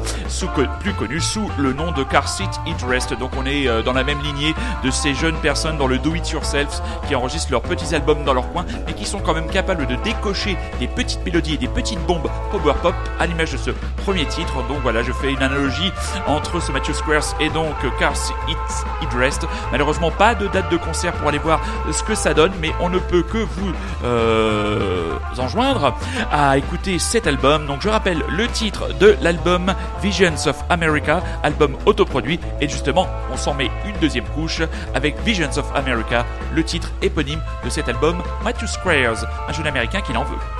plus 0.80 0.94
connu 0.94 1.20
sous 1.20 1.48
le 1.58 1.72
nom 1.72 1.92
de 1.92 2.02
Car 2.02 2.28
Seat 2.28 2.50
It 2.66 2.82
Rest. 2.82 3.18
Donc 3.18 3.30
on 3.38 3.46
est 3.46 3.68
euh, 3.68 3.82
dans 3.82 3.92
la 3.92 4.04
même 4.04 4.20
lignée 4.22 4.54
de 4.84 4.90
ces 4.90 5.14
jeunes 5.14 5.36
personnes 5.36 5.76
dans 5.76 5.86
le 5.86 5.98
do 5.98 6.14
it 6.14 6.28
yourself 6.30 6.80
qui 7.06 7.14
enregistrent 7.14 7.52
leurs 7.52 7.62
petits 7.62 7.94
albums 7.94 8.24
dans 8.24 8.34
leur 8.34 8.50
coin, 8.52 8.64
mais 8.86 8.92
qui 8.92 9.04
sont 9.04 9.20
quand 9.20 9.34
même 9.34 9.48
capables 9.48 9.86
de 9.86 9.96
décocher 9.96 10.56
des 10.78 10.88
petites 10.88 11.24
mélodies 11.24 11.54
et 11.54 11.58
des 11.58 11.68
petites 11.68 12.04
bombes 12.06 12.28
power 12.50 12.74
pop 12.82 12.94
à 13.18 13.26
l'image 13.26 13.52
de 13.52 13.56
ce 13.56 13.70
premier 14.00 14.26
titre. 14.26 14.54
Donc 14.68 14.78
voilà, 14.82 15.02
je 15.02 15.12
fais 15.12 15.32
une 15.32 15.42
analogie 15.42 15.92
entre 16.26 16.60
ce 16.60 16.72
Matthew 16.72 16.92
Squares 16.92 17.36
et 17.40 17.48
donc 17.50 17.74
Cars 17.98 18.32
It, 18.48 18.58
It 19.02 19.08
Rest. 19.14 19.46
Malheureusement, 19.72 20.10
pas 20.10 20.34
de 20.34 20.46
date 20.48 20.70
de 20.70 20.76
concert 20.76 21.12
pour 21.14 21.28
aller 21.28 21.38
voir 21.38 21.60
ce 21.92 22.02
que 22.02 22.14
ça 22.14 22.34
donne, 22.34 22.52
mais 22.60 22.72
on 22.80 22.88
ne 22.88 22.98
peut 22.98 23.22
que 23.22 23.38
vous 23.38 23.72
euh, 24.04 25.12
enjoindre 25.38 25.94
à 26.30 26.56
écouter 26.56 26.98
cet 26.98 27.26
album. 27.26 27.66
Donc 27.66 27.80
je 27.82 27.88
rappelle 27.88 28.22
le 28.28 28.46
titre 28.48 28.88
de 28.98 29.16
l'album 29.20 29.74
Visions 30.02 30.46
of 30.46 30.56
America, 30.68 31.22
album 31.42 31.76
autoproduit, 31.86 32.40
et 32.60 32.68
justement, 32.68 33.06
on 33.32 33.36
s'en 33.36 33.54
met 33.54 33.70
une 33.86 33.96
deuxième 34.00 34.26
couche 34.26 34.62
avec 34.94 35.18
Visions 35.24 35.50
of 35.56 35.66
America, 35.74 36.24
le 36.54 36.64
titre 36.64 36.90
éponyme 37.02 37.40
de 37.64 37.70
cet 37.70 37.88
album 37.88 38.22
Matthew 38.44 38.66
Squares, 38.66 39.24
un 39.48 39.52
jeune 39.52 39.66
américain 39.66 40.00
qui 40.00 40.12
l'en 40.12 40.24
veut. 40.24 40.59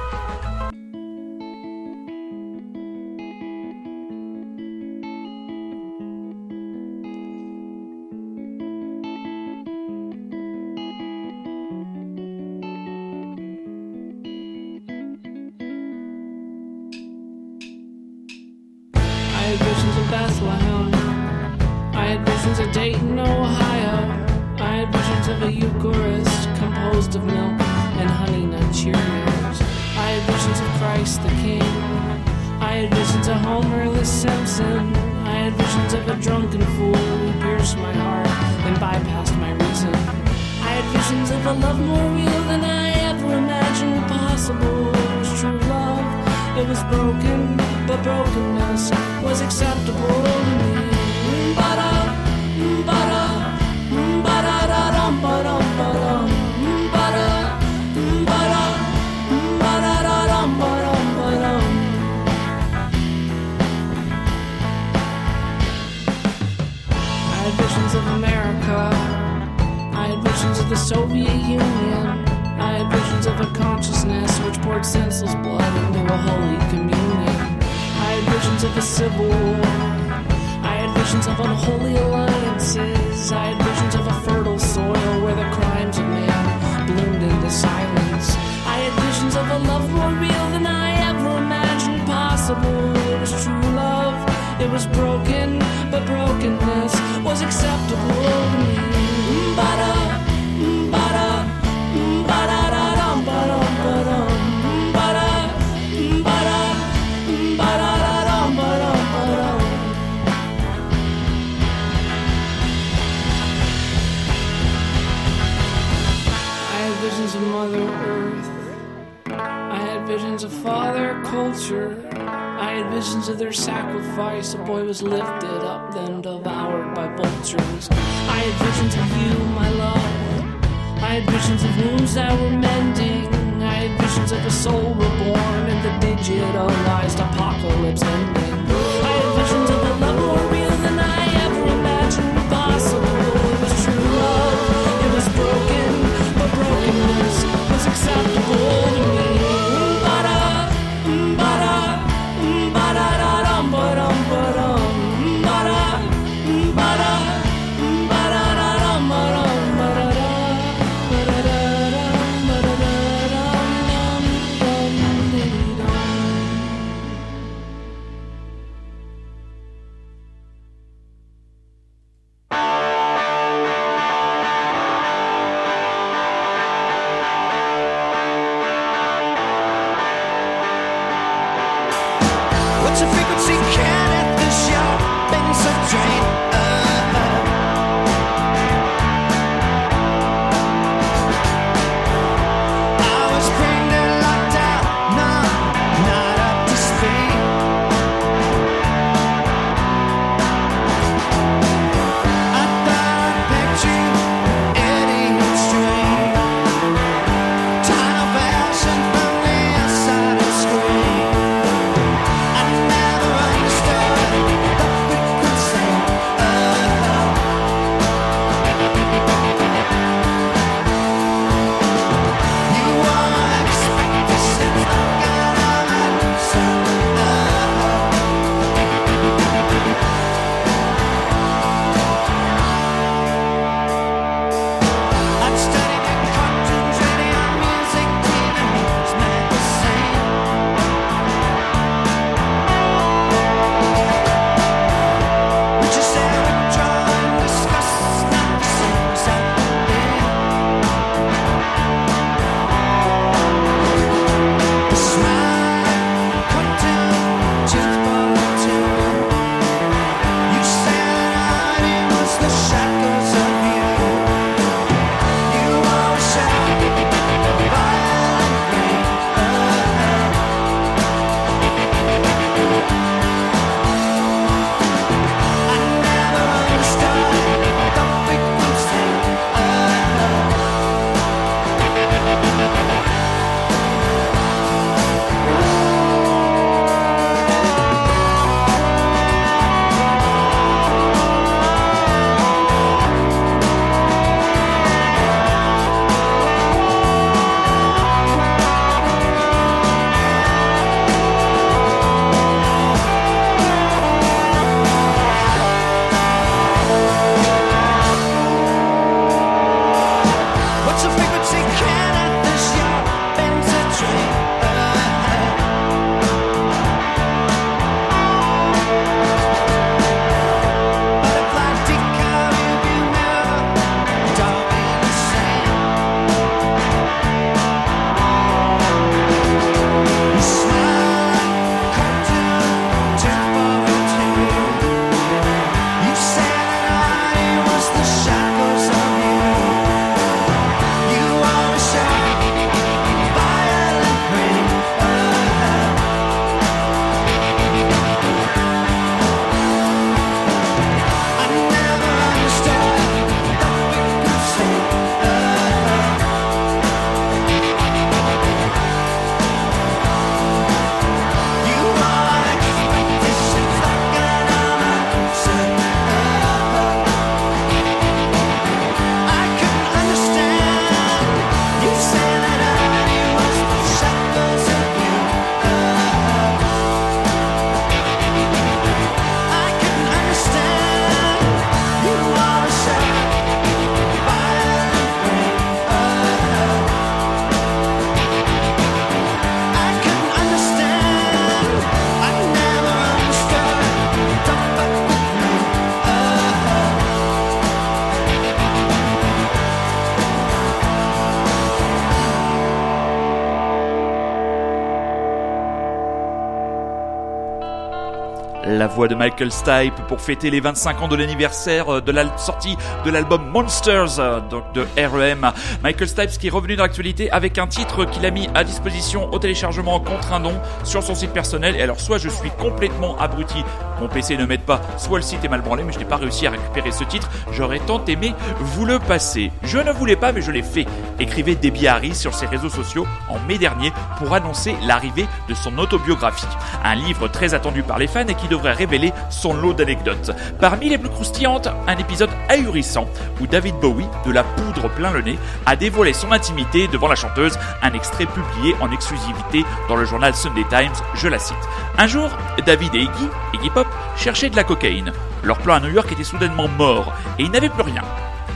De 409.09 409.15
Michael 409.15 409.53
Stipe 409.53 409.95
pour 410.09 410.21
fêter 410.21 410.51
les 410.51 410.61
25 410.61 411.03
ans 411.03 411.09
de 411.09 411.17
l'anniversaire 411.17 411.97
euh, 411.97 412.01
de 412.01 412.13
la 412.13 412.37
sortie 412.37 412.77
de 413.05 413.11
l'album 413.11 413.47
Monsters 413.51 414.19
euh, 414.19 414.41
donc 414.41 414.73
de 414.73 414.87
REM. 414.97 415.53
Michael 415.83 416.09
Stipe 416.09 416.31
qui 416.31 416.49
est 416.49 416.51
revenu 416.51 416.77
dans 416.77 416.83
l'actualité 416.83 417.31
avec 417.31 417.59
un 417.59 417.67
titre 417.67 418.05
qu'il 418.05 418.25
a 418.27 418.31
mis 418.31 418.49
à 418.55 418.65
disposition 418.65 419.33
au 419.33 419.39
téléchargement 419.39 420.01
contre 420.01 420.33
un 420.33 420.41
don 420.41 420.55
sur 420.85 421.03
son 421.03 421.15
site 421.15 421.33
personnel. 421.33 421.77
Et 421.77 421.83
alors 421.83 422.01
soit 422.01 422.19
je 422.19 422.29
suis 422.29 422.51
complètement 422.59 423.19
abruti, 423.19 423.65
mon 424.01 424.09
PC 424.09 424.37
ne 424.37 424.47
m'aide 424.47 424.63
pas, 424.63 424.81
soit 424.97 425.19
le 425.19 425.25
site 425.25 425.45
est 425.45 425.49
mal 425.49 425.63
branlé, 425.63 425.83
mais 425.85 425.93
je 425.93 425.99
n'ai 425.99 426.05
pas 426.05 426.17
réussi 426.17 426.47
à 426.47 426.51
récupérer 426.51 426.91
ce 426.91 427.05
titre. 427.05 427.31
J'aurais 427.53 427.81
tant 427.81 428.05
aimé 428.07 428.35
vous 428.61 428.85
le 428.85 428.99
passer. 428.99 429.51
Je 429.63 429.79
ne 429.79 429.93
voulais 429.93 430.17
pas, 430.17 430.33
mais 430.33 430.43
je 430.43 430.51
l'ai 430.51 430.63
fait. 430.63 430.87
Écrivait 431.21 431.55
Debbie 431.55 431.87
Harry 431.87 432.15
sur 432.15 432.35
ses 432.35 432.47
réseaux 432.47 432.71
sociaux 432.71 433.07
en 433.29 433.39
mai 433.47 433.59
dernier 433.59 433.93
pour 434.19 434.33
annoncer 434.35 434.75
l'arrivée 434.87 435.27
de 435.49 435.55
son 435.55 435.77
autobiographie. 435.79 436.47
Un 436.83 436.95
livre 436.95 437.29
très 437.29 437.53
attendu 437.53 437.83
par 437.83 437.99
les 437.99 438.07
fans 438.07 438.27
et 438.27 438.35
qui 438.35 438.49
devrait 438.49 438.73
révéler 438.73 439.13
son 439.29 439.55
lot 439.55 439.75
d'anecdotes. 439.75 440.33
Parmi 440.59 440.89
les 440.89 440.99
plus 440.99 441.11
croustillantes, 441.11 441.69
un 441.87 441.99
épisode 441.99 442.31
ahurissant 442.49 443.07
où 443.41 443.47
David 443.47 443.77
Bowie, 443.77 444.09
de 444.27 444.33
la 444.33 444.45
poudre 444.45 444.89
plein 444.89 445.13
le 445.13 445.21
nez, 445.21 445.39
a 445.67 445.77
dévoilé 445.77 446.15
son 446.15 446.33
intimité 446.33 446.89
devant 446.89 447.09
la 447.09 447.15
chanteuse, 447.17 447.59
un 447.83 447.93
extrait 447.93 448.27
publié 448.27 448.75
en 448.81 448.91
exclusivité 448.91 449.65
dans 449.89 449.97
le 449.97 450.07
journal 450.07 450.35
Sunday 450.35 450.65
Times, 450.71 451.05
je 451.15 451.29
la 451.29 451.39
cite. 451.39 451.57
Un 451.99 452.07
jour, 452.07 452.31
David 452.65 452.95
et 452.95 453.03
Iggy, 453.03 453.29
Iggy 453.55 453.71
Pop, 453.71 453.87
cherchaient 454.17 454.51
de 454.51 454.57
la 454.57 454.65
cocaïne. 454.65 455.13
Leur 455.43 455.59
plan 455.59 455.75
à 455.75 455.81
New 455.81 455.93
York 455.93 456.11
était 456.13 456.25
soudainement 456.25 456.69
mort 456.69 457.13
et 457.39 457.43
ils 457.43 457.51
n'avaient 457.51 457.69
plus 457.69 457.83
rien. 457.83 458.03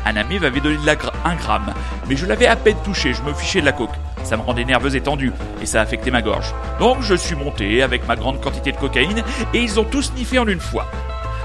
Un 0.06 0.16
ami 0.16 0.38
m'avait 0.38 0.60
donné 0.60 0.76
de 0.76 0.86
la 0.86 0.96
un 1.24 1.34
gramme, 1.34 1.72
mais 2.08 2.16
je 2.16 2.26
l'avais 2.26 2.46
à 2.46 2.56
peine 2.56 2.76
touché, 2.84 3.14
je 3.14 3.22
me 3.22 3.32
fichais 3.32 3.60
de 3.60 3.66
la 3.66 3.72
coke. 3.72 3.94
Ça 4.22 4.36
me 4.36 4.42
rendait 4.42 4.64
nerveuse 4.64 4.96
et 4.96 5.00
tendue, 5.00 5.32
et 5.62 5.66
ça 5.66 5.80
affectait 5.80 6.10
ma 6.10 6.22
gorge. 6.22 6.54
Donc 6.78 6.98
je 7.00 7.14
suis 7.14 7.34
monté 7.34 7.82
avec 7.82 8.06
ma 8.06 8.16
grande 8.16 8.40
quantité 8.40 8.72
de 8.72 8.76
cocaïne, 8.76 9.22
et 9.54 9.58
ils 9.58 9.80
ont 9.80 9.84
tous 9.84 10.12
sniffé 10.12 10.38
en 10.38 10.46
une 10.46 10.60
fois. 10.60 10.86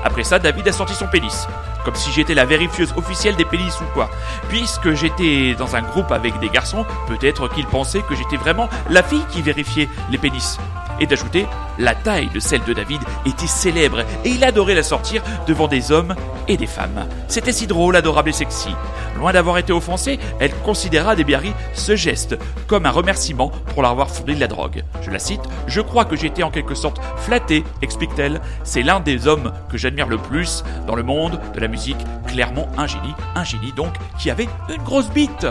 Après 0.03 0.23
ça, 0.23 0.39
David 0.39 0.67
a 0.67 0.71
sorti 0.71 0.93
son 0.93 1.07
pénis. 1.07 1.47
Comme 1.85 1.95
si 1.95 2.11
j'étais 2.11 2.33
la 2.33 2.45
vérifieuse 2.45 2.93
officielle 2.97 3.35
des 3.35 3.45
pénis 3.45 3.73
ou 3.81 3.85
quoi. 3.93 4.09
Puisque 4.49 4.93
j'étais 4.93 5.55
dans 5.55 5.75
un 5.75 5.81
groupe 5.81 6.11
avec 6.11 6.37
des 6.39 6.49
garçons, 6.49 6.85
peut-être 7.07 7.47
qu'ils 7.49 7.65
pensaient 7.65 8.01
que 8.01 8.15
j'étais 8.15 8.37
vraiment 8.37 8.69
la 8.89 9.03
fille 9.03 9.25
qui 9.29 9.41
vérifiait 9.41 9.89
les 10.09 10.17
pénis. 10.17 10.57
Et 10.99 11.05
d'ajouter, 11.05 11.47
la 11.77 11.95
taille 11.95 12.29
de 12.33 12.39
celle 12.39 12.63
de 12.63 12.73
David 12.73 13.01
était 13.25 13.47
célèbre 13.47 14.01
et 14.25 14.29
il 14.29 14.43
adorait 14.43 14.75
la 14.75 14.83
sortir 14.83 15.23
devant 15.47 15.67
des 15.67 15.91
hommes 15.91 16.15
et 16.47 16.57
des 16.57 16.67
femmes. 16.67 17.07
C'était 17.27 17.51
si 17.51 17.67
drôle, 17.67 17.95
adorable 17.95 18.29
et 18.29 18.33
sexy. 18.33 18.69
Loin 19.17 19.33
d'avoir 19.33 19.57
été 19.57 19.71
offensée, 19.73 20.19
elle 20.39 20.53
considéra 20.61 21.15
Debbie 21.15 21.35
Harry 21.35 21.53
ce 21.73 21.95
geste 21.95 22.37
comme 22.67 22.85
un 22.85 22.91
remerciement 22.91 23.49
pour 23.73 23.83
l'avoir 23.83 24.09
fourni 24.09 24.35
de 24.35 24.39
la 24.39 24.47
drogue. 24.47 24.83
Je 25.01 25.11
la 25.11 25.19
cite, 25.19 25.41
Je 25.67 25.81
crois 25.81 26.05
que 26.05 26.15
j'étais 26.15 26.43
en 26.43 26.51
quelque 26.51 26.75
sorte 26.75 27.01
flatté, 27.17 27.63
explique-t-elle. 27.81 28.41
C'est 28.63 28.81
l'un 28.81 28.99
des 28.99 29.27
hommes 29.27 29.53
que 29.69 29.77
j'admire 29.77 30.07
le 30.07 30.17
plus 30.17 30.63
dans 30.87 30.95
le 30.95 31.03
monde 31.03 31.39
de 31.53 31.59
la 31.59 31.67
musique, 31.67 31.97
clairement 32.27 32.67
un 32.77 32.87
génie, 32.87 33.13
un 33.35 33.43
génie 33.43 33.73
donc 33.73 33.93
qui 34.17 34.29
avait 34.29 34.49
une 34.69 34.83
grosse 34.83 35.09
bite. 35.09 35.47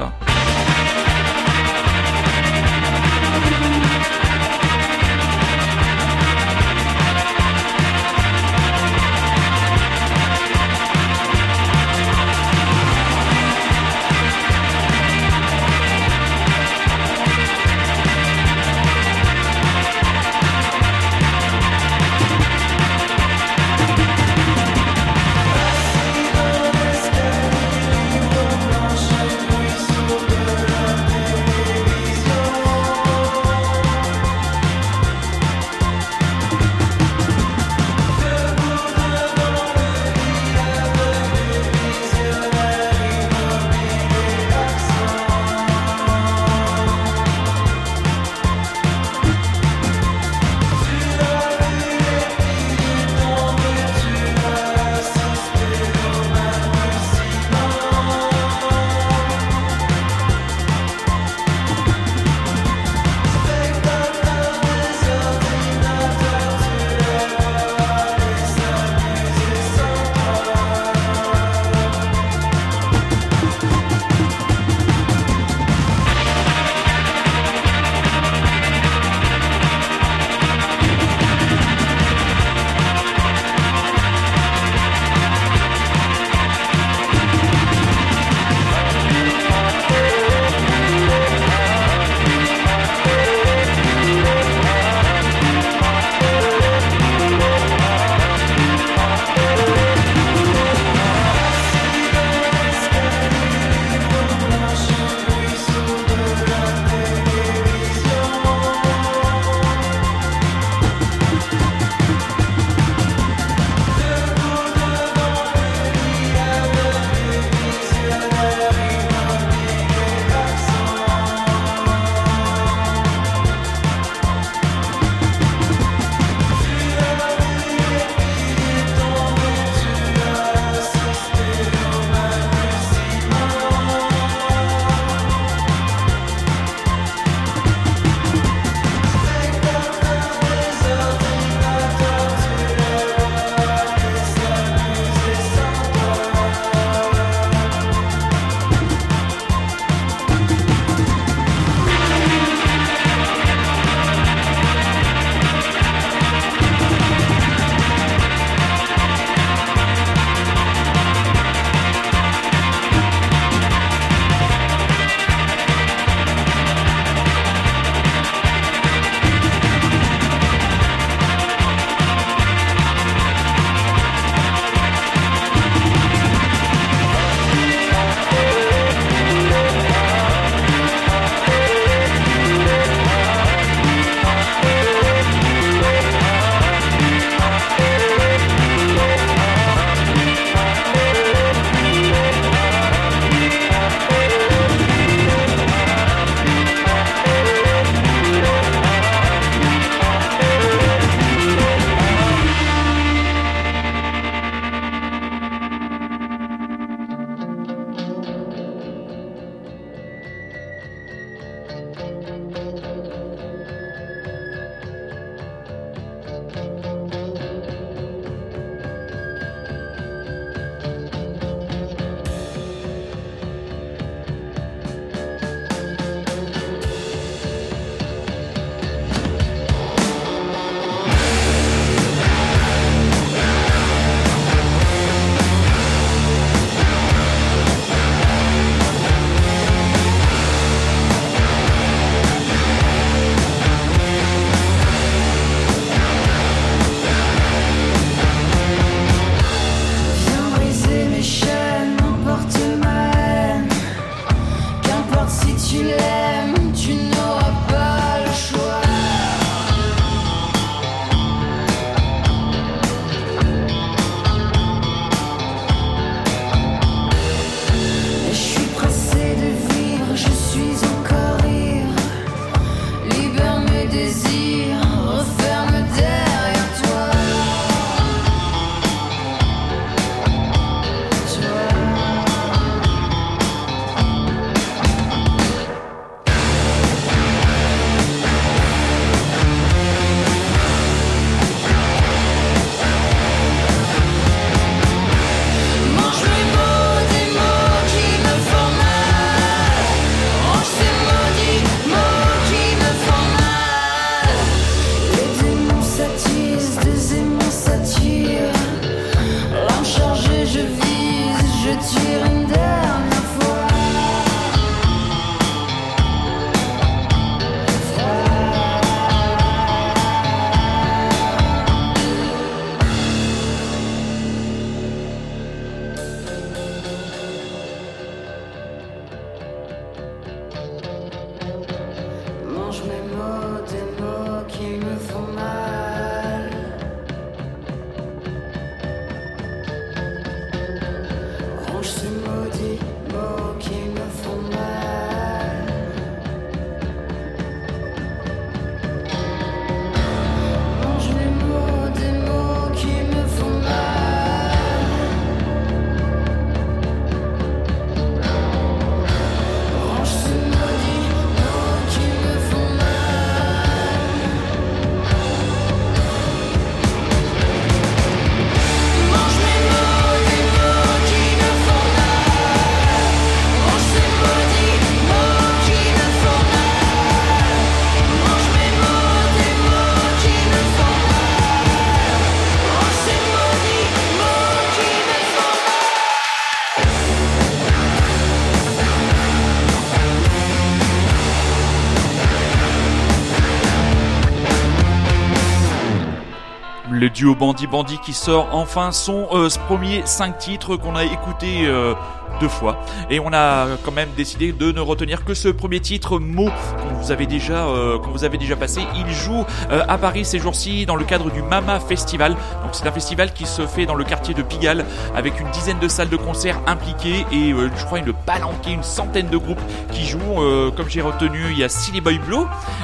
Duo 397.18 397.34
Bandit 397.34 397.66
Bandit 397.66 397.98
qui 397.98 398.12
sort 398.12 398.48
enfin 398.52 398.92
son 398.92 399.26
euh, 399.32 399.48
premier 399.66 400.02
5 400.04 400.38
titres 400.38 400.76
qu'on 400.76 400.94
a 400.94 401.02
écouté 401.02 401.62
euh, 401.64 401.94
deux 402.40 402.48
fois. 402.48 402.78
Et 403.10 403.18
on 403.18 403.32
a 403.32 403.76
quand 403.82 403.90
même 403.90 404.10
décidé 404.16 404.52
de 404.52 404.70
ne 404.70 404.78
retenir 404.80 405.24
que 405.24 405.34
ce 405.34 405.48
premier 405.48 405.80
titre, 405.80 406.20
Mot, 406.20 406.48
qu'on 406.76 406.94
vous 406.94 407.10
avait 407.10 407.26
déjà, 407.26 407.66
euh, 407.66 407.97
vous 408.08 408.24
avait 408.24 408.38
déjà 408.38 408.56
passé. 408.56 408.80
Il 408.96 409.10
joue 409.12 409.44
euh, 409.70 409.82
à 409.88 409.98
Paris 409.98 410.24
ces 410.24 410.38
jours-ci 410.38 410.86
dans 410.86 410.96
le 410.96 411.04
cadre 411.04 411.30
du 411.30 411.42
Mama 411.42 411.80
Festival. 411.80 412.32
Donc 412.32 412.72
c'est 412.72 412.86
un 412.86 412.92
festival 412.92 413.32
qui 413.32 413.46
se 413.46 413.66
fait 413.66 413.86
dans 413.86 413.94
le 413.94 414.04
quartier 414.04 414.34
de 414.34 414.42
Pigalle 414.42 414.84
avec 415.14 415.40
une 415.40 415.50
dizaine 415.50 415.78
de 415.78 415.88
salles 415.88 416.08
de 416.08 416.16
concert 416.16 416.60
impliquées 416.66 417.24
et 417.32 417.52
euh, 417.52 417.70
je 417.76 417.84
crois 417.84 417.98
une 417.98 418.12
palanquée, 418.12 418.72
une 418.72 418.82
centaine 418.82 419.28
de 419.28 419.36
groupes 419.36 419.60
qui 419.92 420.06
jouent. 420.06 420.42
Euh, 420.42 420.70
comme 420.70 420.88
j'ai 420.88 421.00
retenu, 421.00 421.40
il 421.50 421.58
y 421.58 421.64
a 421.64 421.68
Silly 421.68 422.00
Boy 422.00 422.18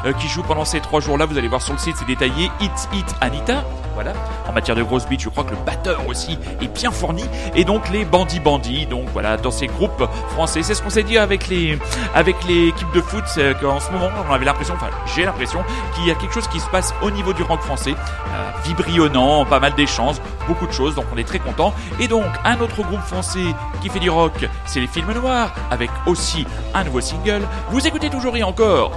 euh, 0.04 0.12
qui 0.14 0.28
joue 0.28 0.42
pendant 0.42 0.64
ces 0.64 0.80
trois 0.80 1.00
jours-là. 1.00 1.26
Vous 1.26 1.38
allez 1.38 1.48
voir 1.48 1.62
sur 1.62 1.72
le 1.72 1.78
site, 1.78 1.96
c'est 1.98 2.06
détaillé. 2.06 2.50
Hit 2.60 2.88
Hit 2.92 3.14
Anita. 3.20 3.64
Voilà. 3.94 4.12
En 4.54 4.62
matière 4.62 4.76
de 4.76 4.84
grosse 4.84 5.04
beat, 5.08 5.20
je 5.20 5.28
crois 5.30 5.42
que 5.42 5.50
le 5.50 5.56
batteur 5.66 6.06
aussi 6.06 6.38
est 6.62 6.68
bien 6.68 6.92
fourni. 6.92 7.24
Et 7.56 7.64
donc 7.64 7.90
les 7.90 8.04
bandits 8.04 8.38
bandits, 8.38 8.86
donc 8.86 9.08
voilà, 9.12 9.36
dans 9.36 9.50
ces 9.50 9.66
groupes 9.66 10.04
français. 10.28 10.62
C'est 10.62 10.74
ce 10.74 10.82
qu'on 10.82 10.90
s'est 10.90 11.02
dit 11.02 11.18
avec 11.18 11.48
les 11.48 11.76
avec 12.14 12.36
l'équipe 12.46 12.92
de 12.94 13.00
foot, 13.00 13.24
c'est 13.26 13.58
qu'en 13.60 13.80
ce 13.80 13.90
moment, 13.90 14.10
on 14.30 14.32
avait 14.32 14.44
l'impression, 14.44 14.74
enfin 14.74 14.90
j'ai 15.12 15.24
l'impression 15.24 15.64
qu'il 15.96 16.06
y 16.06 16.12
a 16.12 16.14
quelque 16.14 16.32
chose 16.32 16.46
qui 16.46 16.60
se 16.60 16.68
passe 16.68 16.94
au 17.02 17.10
niveau 17.10 17.32
du 17.32 17.42
rock 17.42 17.62
français, 17.62 17.96
euh, 17.96 19.44
pas 19.44 19.58
mal 19.58 19.74
d'échanges, 19.74 20.18
beaucoup 20.46 20.68
de 20.68 20.72
choses. 20.72 20.94
Donc 20.94 21.06
on 21.12 21.18
est 21.18 21.24
très 21.24 21.40
content. 21.40 21.74
Et 21.98 22.06
donc 22.06 22.26
un 22.44 22.60
autre 22.60 22.80
groupe 22.84 23.00
français 23.00 23.56
qui 23.82 23.88
fait 23.88 23.98
du 23.98 24.08
rock, 24.08 24.48
c'est 24.66 24.78
les 24.78 24.86
Films 24.86 25.14
Noirs, 25.14 25.52
avec 25.72 25.90
aussi 26.06 26.46
un 26.74 26.84
nouveau 26.84 27.00
single. 27.00 27.42
Vous 27.70 27.84
écoutez 27.84 28.08
toujours 28.08 28.36
et 28.36 28.44
encore 28.44 28.92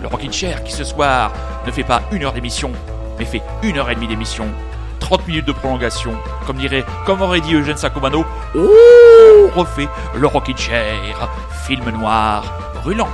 le 0.00 0.08
Rockin' 0.08 0.32
Chair 0.32 0.64
qui 0.64 0.72
ce 0.72 0.82
soir 0.82 1.30
ne 1.64 1.70
fait 1.70 1.84
pas 1.84 2.02
une 2.10 2.24
heure 2.24 2.32
d'émission, 2.32 2.72
mais 3.16 3.24
fait 3.24 3.42
une 3.62 3.78
heure 3.78 3.88
et 3.88 3.94
demie 3.94 4.08
d'émission. 4.08 4.48
30 5.12 5.28
minutes 5.28 5.46
de 5.46 5.52
prolongation, 5.52 6.14
comme 6.46 6.56
dirait, 6.56 6.86
comme 7.04 7.20
aurait 7.20 7.42
dit 7.42 7.52
Eugène 7.52 7.76
Sacomano, 7.76 8.24
oh, 8.56 9.50
refait 9.54 9.88
le 10.16 10.26
Rockin' 10.26 10.56
Chair, 10.56 11.28
film 11.66 11.90
noir 11.90 12.42
brûlant. 12.82 13.10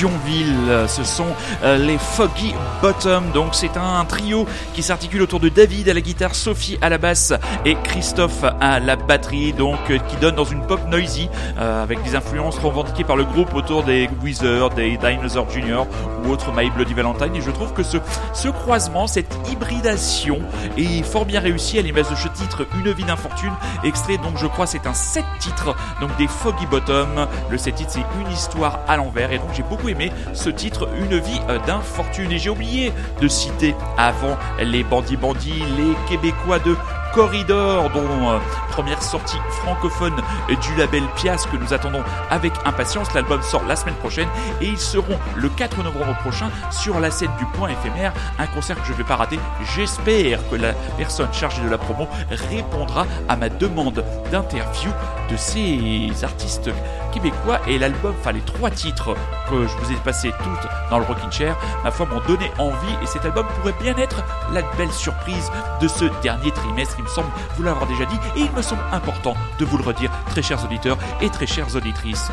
Ce 0.00 1.04
sont 1.04 1.26
euh, 1.62 1.76
les 1.76 1.98
Foggy 1.98 2.54
Bottom. 2.80 3.32
Donc 3.34 3.54
c'est 3.54 3.76
un 3.76 4.02
trio 4.06 4.46
qui 4.72 4.82
s'articule 4.82 5.20
autour 5.20 5.40
de 5.40 5.50
David 5.50 5.90
à 5.90 5.94
la 5.94 6.00
guitare, 6.00 6.34
Sophie 6.34 6.78
à 6.80 6.88
la 6.88 6.96
basse 6.96 7.34
et 7.66 7.74
Christophe 7.84 8.44
à 8.62 8.80
la 8.80 8.96
batterie. 8.96 9.52
Donc 9.52 9.78
euh, 9.90 9.98
qui 9.98 10.16
donne 10.16 10.36
dans 10.36 10.44
une 10.44 10.66
pop 10.66 10.80
noisy 10.88 11.28
euh, 11.58 11.82
avec 11.82 12.02
des 12.02 12.14
influences 12.14 12.58
revendiquées 12.58 13.04
par 13.04 13.16
le 13.16 13.24
groupe 13.24 13.52
autour 13.52 13.82
des 13.82 14.08
Wizards, 14.22 14.70
des 14.70 14.96
Dinosaur 14.96 15.50
Jr. 15.50 15.84
ou 16.24 16.30
autres 16.30 16.50
My 16.56 16.70
Bloody 16.70 16.94
Valentine. 16.94 17.36
Et 17.36 17.42
je 17.42 17.50
trouve 17.50 17.74
que 17.74 17.82
ce, 17.82 17.98
ce 18.32 18.48
croisement, 18.48 19.06
cette 19.06 19.36
hybridation 19.50 20.38
est 20.78 21.02
fort 21.02 21.26
bien 21.26 21.40
réussi 21.40 21.78
à 21.78 21.82
l'image 21.82 22.08
de 22.08 22.14
ce 22.16 22.28
titre 22.28 22.66
Une 22.78 22.90
vie 22.90 23.04
d'infortune, 23.04 23.52
extrait 23.84 24.16
donc 24.16 24.38
je 24.38 24.46
crois 24.46 24.66
c'est 24.66 24.86
un 24.86 24.94
7 24.94 25.24
titres 25.40 25.76
donc 26.00 26.16
des 26.16 26.26
Foggy 26.26 26.64
Bottom. 26.64 27.26
Le 27.50 27.58
7 27.58 27.74
titres 27.74 27.90
c'est 27.92 28.20
une 28.24 28.32
histoire 28.32 28.80
à 28.88 28.96
l'envers 28.96 29.30
et 29.32 29.38
donc 29.38 29.48
j'ai 29.54 29.62
beaucoup 29.62 29.89
aimé 29.90 30.10
ce 30.32 30.50
titre 30.50 30.88
Une 31.00 31.18
vie 31.18 31.40
d'infortune. 31.66 32.32
Et 32.32 32.38
j'ai 32.38 32.50
oublié 32.50 32.92
de 33.20 33.28
citer 33.28 33.74
avant 33.96 34.36
les 34.62 34.82
bandits 34.82 35.16
bandits 35.16 35.62
les 35.76 35.94
Québécois 36.08 36.58
de 36.58 36.76
Corridor, 37.14 37.90
dont 37.90 38.30
euh, 38.30 38.38
première 38.70 39.02
sortie 39.02 39.38
francophone 39.62 40.14
du 40.48 40.76
label 40.76 41.02
Pias 41.16 41.46
que 41.50 41.56
nous 41.56 41.74
attendons 41.74 42.02
avec 42.30 42.52
impatience. 42.64 43.12
L'album 43.14 43.42
sort 43.42 43.64
la 43.66 43.76
semaine 43.76 43.96
prochaine 43.96 44.28
et 44.60 44.66
ils 44.66 44.78
seront 44.78 45.18
le 45.36 45.48
4 45.48 45.82
novembre 45.82 46.16
prochain 46.20 46.50
sur 46.70 47.00
la 47.00 47.10
scène 47.10 47.30
du 47.38 47.46
Point 47.46 47.70
éphémère, 47.70 48.12
un 48.38 48.46
concert 48.46 48.80
que 48.80 48.86
je 48.86 48.92
ne 48.92 48.98
vais 48.98 49.04
pas 49.04 49.16
rater. 49.16 49.38
J'espère 49.74 50.48
que 50.48 50.56
la 50.56 50.72
personne 50.96 51.32
chargée 51.32 51.62
de 51.62 51.68
la 51.68 51.78
promo 51.78 52.08
répondra 52.30 53.06
à 53.28 53.36
ma 53.36 53.48
demande 53.48 54.04
d'interview 54.30 54.90
de 55.30 55.36
ces 55.36 56.10
artistes 56.22 56.70
québécois 57.12 57.60
et 57.66 57.78
l'album, 57.78 58.14
enfin 58.20 58.32
les 58.32 58.40
trois 58.40 58.70
titres 58.70 59.14
que 59.48 59.66
je 59.66 59.76
vous 59.76 59.92
ai 59.92 59.96
passés 59.96 60.32
toutes 60.42 60.70
dans 60.90 60.98
le 60.98 61.04
Rockin' 61.04 61.30
Chair, 61.30 61.56
ma 61.82 61.90
foi 61.90 62.06
m'ont 62.06 62.20
donné 62.26 62.50
envie 62.58 62.94
et 63.02 63.06
cet 63.06 63.24
album 63.24 63.46
pourrait 63.56 63.74
bien 63.80 63.96
être 63.96 64.22
la 64.52 64.62
belle 64.76 64.92
surprise 64.92 65.50
de 65.80 65.88
ce 65.88 66.04
dernier 66.22 66.50
trimestre, 66.52 66.99
il 67.00 67.04
me 67.04 67.08
semble 67.08 67.28
vous 67.56 67.62
l'avoir 67.62 67.86
déjà 67.86 68.04
dit 68.04 68.18
et 68.36 68.40
il 68.40 68.52
me 68.52 68.62
semble 68.62 68.82
important 68.92 69.34
de 69.58 69.64
vous 69.64 69.78
le 69.78 69.84
redire, 69.84 70.10
très 70.26 70.42
chers 70.42 70.62
auditeurs 70.64 70.98
et 71.20 71.30
très 71.30 71.46
chères 71.46 71.74
auditrices. 71.74 72.30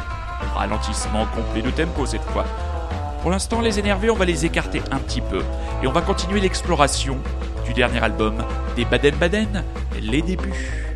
Ralentissement 0.55 1.26
complet 1.28 1.61
de 1.61 1.72
tempo 1.72 2.05
cette 2.05 2.24
fois. 2.24 2.45
Pour 3.22 3.32
l'instant, 3.32 3.61
les 3.61 3.80
énervés, 3.80 4.09
on 4.09 4.15
va 4.15 4.26
les 4.26 4.45
écarter 4.45 4.82
un 4.91 4.99
petit 4.99 5.22
peu 5.22 5.41
et 5.82 5.88
on 5.88 5.91
va 5.91 6.01
continuer 6.01 6.41
l'exploration 6.41 7.18
du 7.65 7.74
dernier 7.74 7.99
album 7.99 8.43
des 8.76 8.86
Baden 8.86 9.15
Baden, 9.15 9.63
les 10.01 10.22
débuts. 10.22 10.87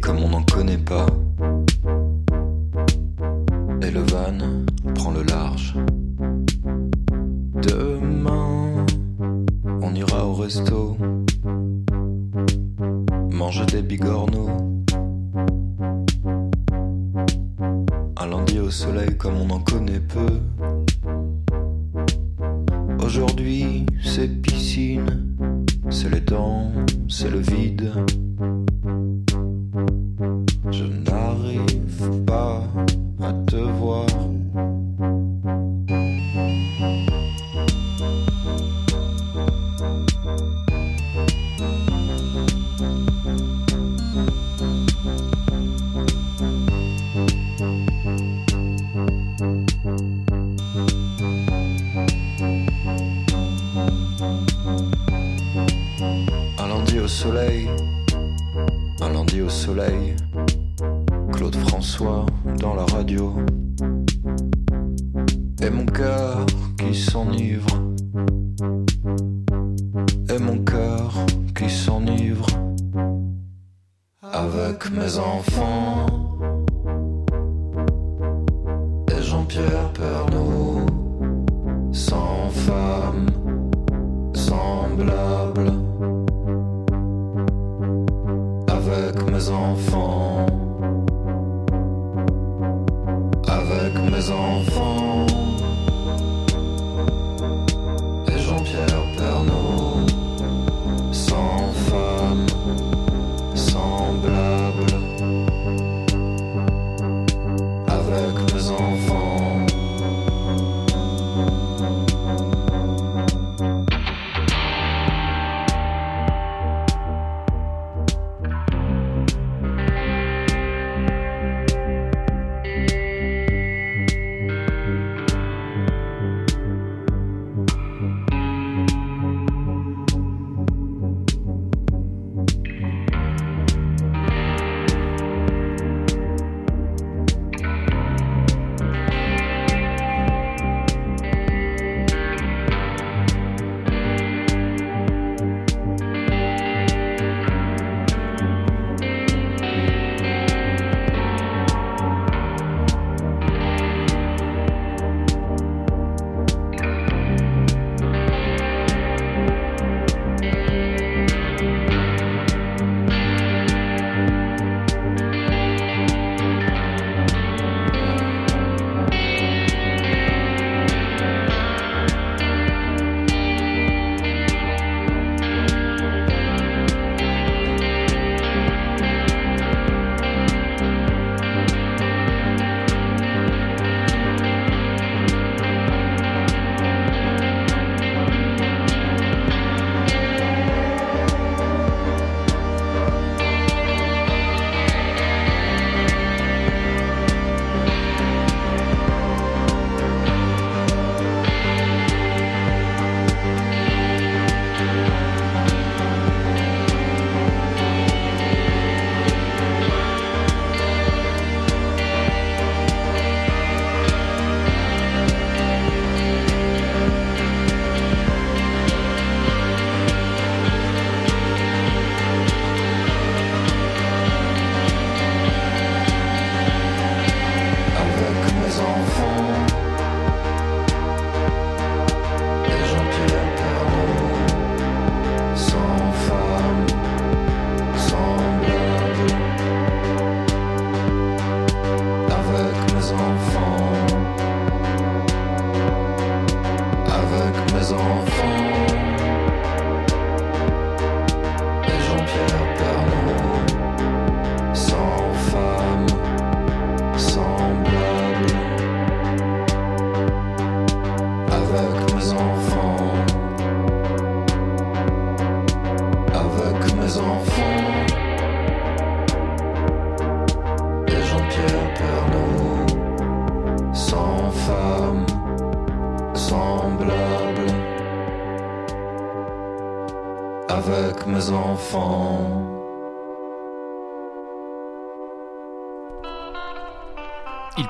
Comme 0.00 0.22
on 0.22 0.28
n'en 0.28 0.42
connaît 0.42 0.76
pas. 0.76 1.06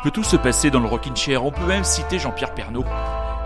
Peut 0.03 0.11
tout 0.11 0.25
se 0.25 0.37
passer 0.37 0.71
dans 0.71 0.81
le 0.81 0.89
rocking 0.89 1.17
chair. 1.17 1.45
On 1.45 1.53
peut 1.53 1.67
même 1.67 1.85
citer 1.85 2.19
Jean-Pierre 2.19 2.55
Pernaud. 2.55 2.85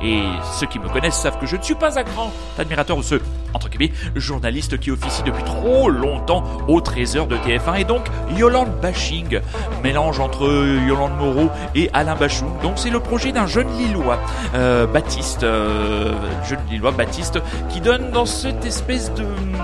Et 0.02 0.22
ceux 0.58 0.66
qui 0.66 0.78
me 0.78 0.88
connaissent 0.88 1.16
savent 1.16 1.38
que 1.38 1.46
je 1.46 1.56
ne 1.56 1.62
suis 1.62 1.74
pas 1.74 1.98
un 1.98 2.02
grand 2.02 2.30
admirateur 2.58 2.98
de 2.98 3.02
ce, 3.02 3.14
entre 3.54 3.70
guillemets, 3.70 3.92
journaliste 4.14 4.78
qui 4.78 4.90
officie 4.90 5.22
depuis 5.22 5.42
trop 5.44 5.88
longtemps 5.88 6.44
au 6.68 6.80
trésor 6.82 7.26
de 7.26 7.36
TF1 7.36 7.80
et 7.80 7.84
donc 7.84 8.04
Yolande 8.36 8.70
Bashing, 8.82 9.40
mélange 9.82 10.20
entre 10.20 10.46
Yolande 10.86 11.16
Moreau 11.18 11.48
et 11.74 11.88
Alain 11.94 12.14
Bachung. 12.14 12.50
Donc 12.62 12.74
c'est 12.76 12.90
le 12.90 13.00
projet 13.00 13.32
d'un 13.32 13.46
jeune 13.46 13.68
Lillois, 13.78 14.18
euh, 14.54 14.86
Baptiste, 14.86 15.44
euh, 15.44 16.12
jeune 16.46 16.60
Lillois 16.70 16.92
Baptiste, 16.92 17.40
qui 17.70 17.80
donne 17.80 18.10
dans 18.10 18.26
cette 18.26 18.66
espèce 18.66 19.12
de 19.14 19.24
hum, 19.24 19.56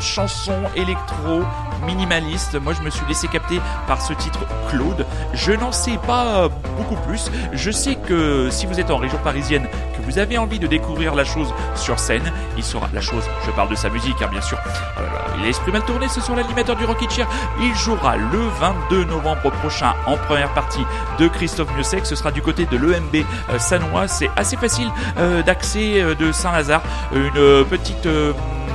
chanson 0.00 0.54
électro 0.76 1.42
minimaliste. 1.84 2.60
Moi, 2.60 2.72
je 2.72 2.82
me 2.82 2.90
suis 2.90 3.06
laissé 3.06 3.28
capter 3.28 3.60
par 3.86 4.00
ce 4.00 4.12
titre 4.12 4.40
Claude. 4.70 5.06
Je 5.32 5.52
n'en 5.52 5.72
sais 5.72 5.98
pas 6.06 6.48
beaucoup 6.76 6.96
plus. 7.06 7.30
Je 7.52 7.70
sais 7.70 7.96
que 7.96 8.48
si 8.50 8.66
vous 8.66 8.80
êtes 8.80 8.90
en 8.90 8.96
région 8.96 9.18
parisienne, 9.18 9.66
que 9.96 10.02
vous 10.02 10.18
avez 10.18 10.38
envie 10.38 10.58
de 10.58 10.66
découvrir 10.66 11.14
la 11.14 11.24
chose 11.24 11.52
sur 11.74 11.98
scène, 11.98 12.32
il 12.56 12.64
sera 12.64 12.88
la 12.92 13.00
chose. 13.00 13.24
Je 13.46 13.50
parle 13.52 13.70
de 13.70 13.74
sa 13.74 13.88
musique, 13.88 14.20
hein, 14.22 14.28
bien 14.30 14.40
sûr. 14.40 14.58
Oh 14.96 15.00
là 15.00 15.06
là, 15.06 15.24
il 15.36 15.42
a 15.42 15.46
l'esprit 15.46 15.72
mal 15.72 15.84
tourné. 15.84 16.08
Ce 16.08 16.20
sont 16.20 16.34
l'animateur 16.34 16.76
du 16.76 16.84
Rocket 16.84 17.10
Chair. 17.10 17.28
Il 17.60 17.74
jouera 17.74 18.16
le 18.16 18.48
22 18.60 19.04
novembre 19.04 19.50
prochain 19.50 19.94
en 20.06 20.16
première 20.16 20.52
partie 20.54 20.84
de 21.18 21.28
Christophe 21.28 21.74
Miossec. 21.74 22.06
Ce 22.06 22.16
sera 22.16 22.30
du 22.30 22.42
côté 22.42 22.66
de 22.66 22.76
l'EMB 22.76 23.16
euh, 23.50 23.58
Sanois. 23.58 24.08
C'est 24.08 24.30
assez 24.36 24.56
facile 24.56 24.88
euh, 25.18 25.42
d'accès 25.42 26.00
euh, 26.00 26.14
de 26.14 26.32
Saint-Lazare. 26.32 26.82
Une 27.14 27.30
euh, 27.36 27.64
petite 27.64 28.06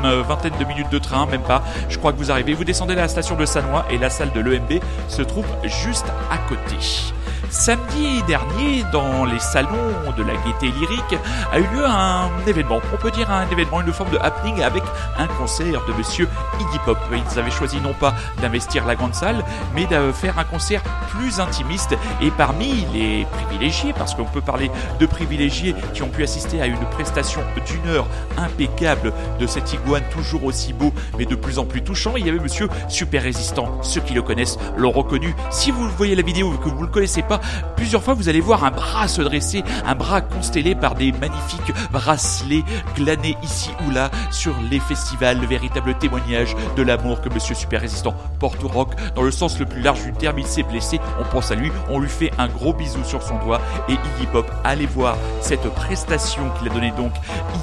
vingtaine 0.01 0.53
de 0.59 0.65
minutes 0.65 0.91
de 0.91 0.99
train, 0.99 1.25
même 1.25 1.41
pas. 1.41 1.63
Je 1.89 1.97
crois 1.97 2.11
que 2.11 2.17
vous 2.17 2.31
arrivez, 2.31 2.53
vous 2.53 2.63
descendez 2.63 2.93
à 2.93 2.97
la 2.97 3.07
station 3.07 3.35
de 3.35 3.45
Sanois 3.45 3.85
et 3.89 3.97
la 3.97 4.09
salle 4.09 4.31
de 4.31 4.39
l'EMB 4.39 4.81
se 5.07 5.21
trouve 5.21 5.45
juste 5.63 6.07
à 6.31 6.37
côté. 6.49 6.77
Samedi 7.49 8.21
dernier, 8.23 8.83
dans 8.91 9.25
les 9.25 9.39
salons 9.39 9.69
de 10.17 10.23
la 10.23 10.33
gaieté 10.33 10.67
lyrique, 10.67 11.17
a 11.51 11.59
eu 11.59 11.63
lieu 11.63 11.85
un 11.85 12.29
événement. 12.47 12.79
On 12.93 12.97
peut 12.97 13.11
dire 13.11 13.31
un 13.31 13.47
événement, 13.49 13.81
une 13.81 13.91
forme 13.91 14.11
de 14.11 14.17
happening 14.17 14.61
avec 14.61 14.83
un 15.17 15.27
concert 15.27 15.83
de 15.87 15.93
monsieur 15.93 16.27
Iggy 16.59 16.79
Pop. 16.85 16.97
Ils 17.11 17.39
avaient 17.39 17.51
choisi 17.51 17.79
non 17.81 17.93
pas 17.93 18.13
d'investir 18.41 18.85
la 18.85 18.95
grande 18.95 19.15
salle, 19.15 19.43
mais 19.73 19.85
de 19.85 20.11
faire 20.11 20.37
un 20.37 20.43
concert 20.43 20.81
plus 21.09 21.39
intimiste. 21.39 21.95
Et 22.21 22.31
parmi 22.31 22.85
les 22.93 23.25
privilégiés, 23.25 23.93
parce 23.93 24.13
qu'on 24.13 24.25
peut 24.25 24.41
parler 24.41 24.69
de 24.99 25.05
privilégiés 25.05 25.75
qui 25.93 26.03
ont 26.03 26.09
pu 26.09 26.23
assister 26.23 26.61
à 26.61 26.67
une 26.67 26.85
prestation 26.91 27.41
d'une 27.65 27.91
heure 27.91 28.07
impeccable 28.37 29.13
de 29.39 29.47
cet 29.47 29.73
iguane 29.73 30.03
toujours 30.11 30.43
aussi 30.43 30.73
beau, 30.73 30.93
mais 31.17 31.25
de 31.25 31.35
plus 31.35 31.59
en 31.59 31.65
plus 31.65 31.81
touchant, 31.83 32.13
il 32.15 32.25
y 32.25 32.29
avait 32.29 32.39
monsieur 32.39 32.69
Super 32.87 33.23
Résistant. 33.23 33.81
Ceux 33.81 34.01
qui 34.01 34.13
le 34.13 34.21
connaissent 34.21 34.57
l'ont 34.77 34.91
reconnu. 34.91 35.35
Si 35.49 35.71
vous 35.71 35.87
voyez 35.97 36.15
la 36.15 36.21
vidéo 36.21 36.51
que 36.63 36.69
vous 36.69 36.83
le 36.83 36.87
connaissez 36.87 37.23
pas, 37.30 37.39
plusieurs 37.75 38.03
fois 38.03 38.15
vous 38.15 38.27
allez 38.27 38.41
voir 38.41 38.63
un 38.63 38.71
bras 38.71 39.07
se 39.07 39.21
dresser, 39.21 39.63
un 39.86 39.95
bras 39.95 40.21
constellé 40.21 40.75
par 40.75 40.95
des 40.95 41.11
magnifiques 41.11 41.73
bracelets 41.91 42.63
glanés 42.95 43.38
ici 43.43 43.69
ou 43.88 43.91
là 43.91 44.09
sur 44.32 44.55
les 44.69 44.80
festivals, 44.80 45.39
le 45.39 45.47
véritable 45.47 45.97
témoignage 45.97 46.55
de 46.75 46.82
l'amour 46.82 47.21
que 47.21 47.30
Monsieur 47.30 47.55
Super 47.55 47.82
Résistant 47.82 48.15
porte 48.39 48.63
au 48.63 48.67
rock. 48.67 48.93
Dans 49.15 49.21
le 49.21 49.32
sens 49.32 49.59
le 49.59 49.65
plus 49.65 49.82
large 49.82 50.03
du 50.03 50.11
terme, 50.13 50.39
il 50.39 50.47
s'est 50.47 50.63
blessé, 50.63 50.99
on 51.19 51.23
pense 51.23 51.51
à 51.51 51.55
lui, 51.55 51.71
on 51.89 51.99
lui 51.99 52.09
fait 52.09 52.32
un 52.38 52.47
gros 52.47 52.73
bisou 52.73 53.03
sur 53.03 53.21
son 53.21 53.38
doigt 53.38 53.61
et 53.88 53.93
Iggy 53.93 54.27
Pop, 54.32 54.49
allez 54.63 54.88
voir 54.88 55.15
cette 55.41 55.69
prestation 55.75 56.49
qu'il 56.57 56.69
a 56.69 56.73
donnée 56.73 56.91
donc 56.97 57.11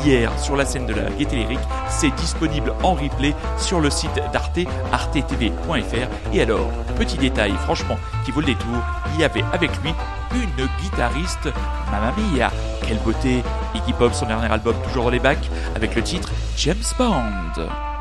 hier 0.04 0.30
sur 0.38 0.56
la 0.56 0.64
scène 0.64 0.86
de 0.86 0.94
la 0.94 1.10
Gaieté 1.10 1.36
Lyrique, 1.36 1.58
c'est 1.88 2.14
disponible 2.14 2.72
en 2.82 2.94
replay 2.94 3.34
sur 3.58 3.80
le 3.80 3.90
site 3.90 4.14
d'Arte, 4.32 4.60
artetv.fr 4.92 6.32
et 6.32 6.40
alors, 6.40 6.70
petit 6.96 7.18
détail 7.18 7.52
franchement 7.64 7.96
qui 8.24 8.30
vaut 8.30 8.40
le 8.40 8.46
détour, 8.46 8.76
il 9.14 9.20
y 9.20 9.24
avait 9.24 9.44
avec 9.56 9.70
lui 9.82 9.94
une 10.34 10.68
guitariste, 10.82 11.48
Mamma 11.90 12.12
Mia. 12.18 12.50
Quelle 12.86 12.98
beauté 12.98 13.42
Iggy 13.74 13.94
Pop, 13.94 14.12
son 14.12 14.26
dernier 14.26 14.52
album 14.52 14.74
toujours 14.84 15.04
dans 15.04 15.10
les 15.10 15.18
bacs, 15.18 15.48
avec 15.74 15.94
le 15.94 16.02
titre 16.02 16.30
James 16.58 16.76
Bond. 16.98 17.95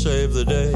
Save 0.00 0.32
the 0.32 0.44
day. 0.46 0.69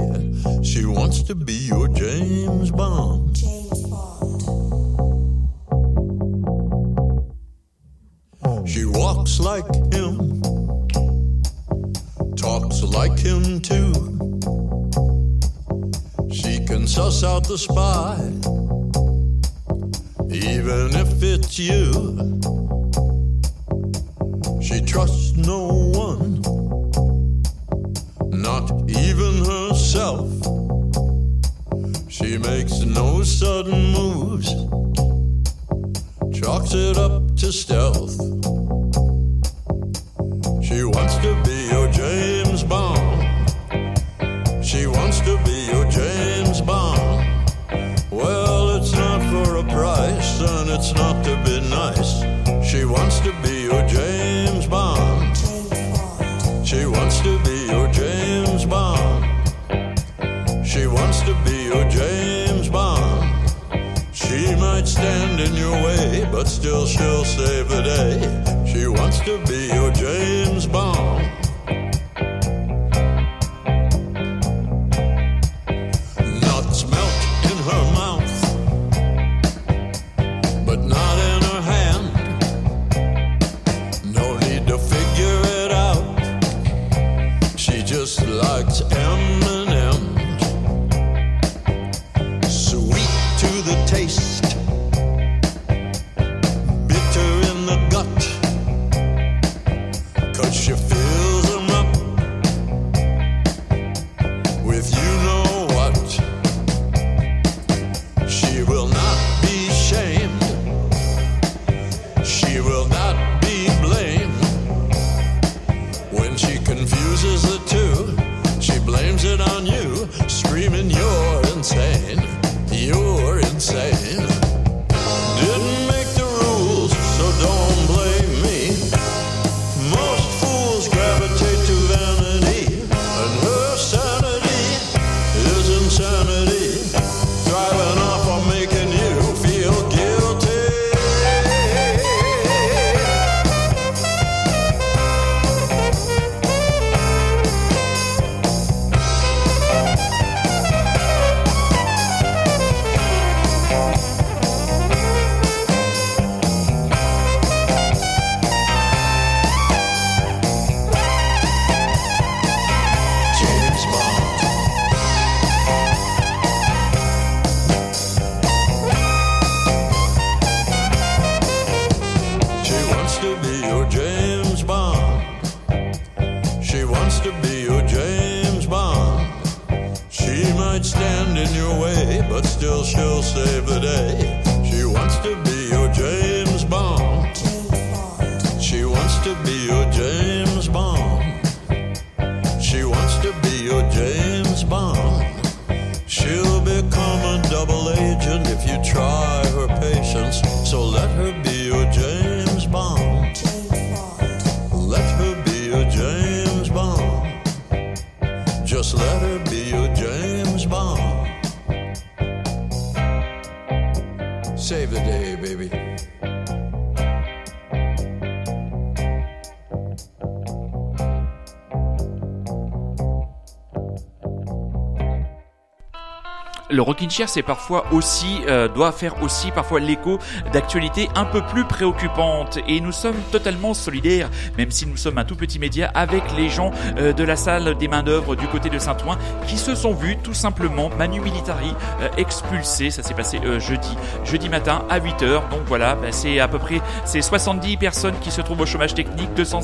Rockin' 226.84 227.10
Chair, 227.10 227.28
c'est 227.28 227.42
parfois 227.42 227.86
aussi, 227.90 228.42
euh, 228.46 228.68
doit 228.68 228.92
faire 228.92 229.22
aussi 229.22 229.50
parfois 229.50 229.80
l'écho 229.80 230.18
d'actualités 230.52 231.08
un 231.14 231.24
peu 231.24 231.42
plus 231.42 231.64
préoccupantes. 231.64 232.58
Et 232.68 232.80
nous 232.80 232.92
sommes 232.92 233.16
totalement 233.32 233.74
solidaires, 233.74 234.30
même 234.58 234.70
si 234.70 234.86
nous 234.86 234.96
sommes 234.96 235.18
un 235.18 235.24
tout 235.24 235.36
petit 235.36 235.58
média, 235.58 235.90
avec 235.94 236.22
les 236.36 236.48
gens 236.48 236.70
euh, 236.98 237.12
de 237.12 237.24
la 237.24 237.36
salle 237.36 237.76
des 237.76 237.88
mains 237.88 238.02
d'œuvre 238.02 238.36
du 238.36 238.46
côté 238.46 238.68
de 238.68 238.78
Saint-Ouen, 238.78 239.16
qui 239.46 239.56
se 239.56 239.74
sont 239.74 239.94
vus 239.94 240.18
tout 240.22 240.34
simplement 240.34 240.90
Manu 240.98 241.20
Militari 241.20 241.74
euh, 242.00 242.08
expulsé. 242.16 242.90
Ça 242.90 243.02
s'est 243.02 243.14
passé 243.14 243.40
euh, 243.44 243.58
jeudi, 243.58 243.96
jeudi 244.24 244.48
matin 244.48 244.84
à 244.90 245.00
8 245.00 245.22
h 245.22 245.48
Donc 245.50 245.62
voilà, 245.66 245.94
bah, 245.94 246.08
c'est 246.10 246.40
à 246.40 246.48
peu 246.48 246.58
près 246.58 246.80
c'est 247.04 247.22
70 247.22 247.76
personnes 247.76 248.18
qui 248.20 248.30
se 248.30 248.40
trouvent 248.40 248.60
au 248.60 248.66
chômage 248.66 248.94
technique, 248.94 249.32
200, 249.34 249.60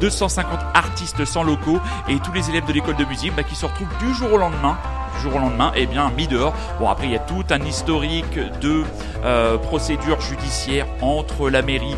250 0.00 0.60
artistes 0.74 1.24
sans 1.24 1.42
locaux 1.42 1.80
et 2.08 2.18
tous 2.18 2.32
les 2.32 2.48
élèves 2.50 2.66
de 2.66 2.72
l'école 2.72 2.96
de 2.96 3.04
musique 3.04 3.34
bah, 3.34 3.42
qui 3.42 3.54
se 3.54 3.66
retrouvent 3.66 3.96
du 3.98 4.14
jour 4.14 4.32
au 4.32 4.38
lendemain 4.38 4.76
du 5.14 5.20
jour 5.22 5.36
au 5.36 5.38
lendemain, 5.38 5.72
eh 5.74 5.86
bien, 5.86 6.10
mis 6.16 6.26
dehors. 6.26 6.54
Bon, 6.78 6.88
après, 6.88 7.06
il 7.06 7.12
y 7.12 7.16
a 7.16 7.20
tout 7.20 7.44
un 7.50 7.60
historique 7.60 8.38
de 8.60 8.82
euh, 9.24 9.58
procédures 9.58 10.20
judiciaires 10.20 10.86
entre 11.00 11.50
la 11.50 11.62
mairie 11.62 11.96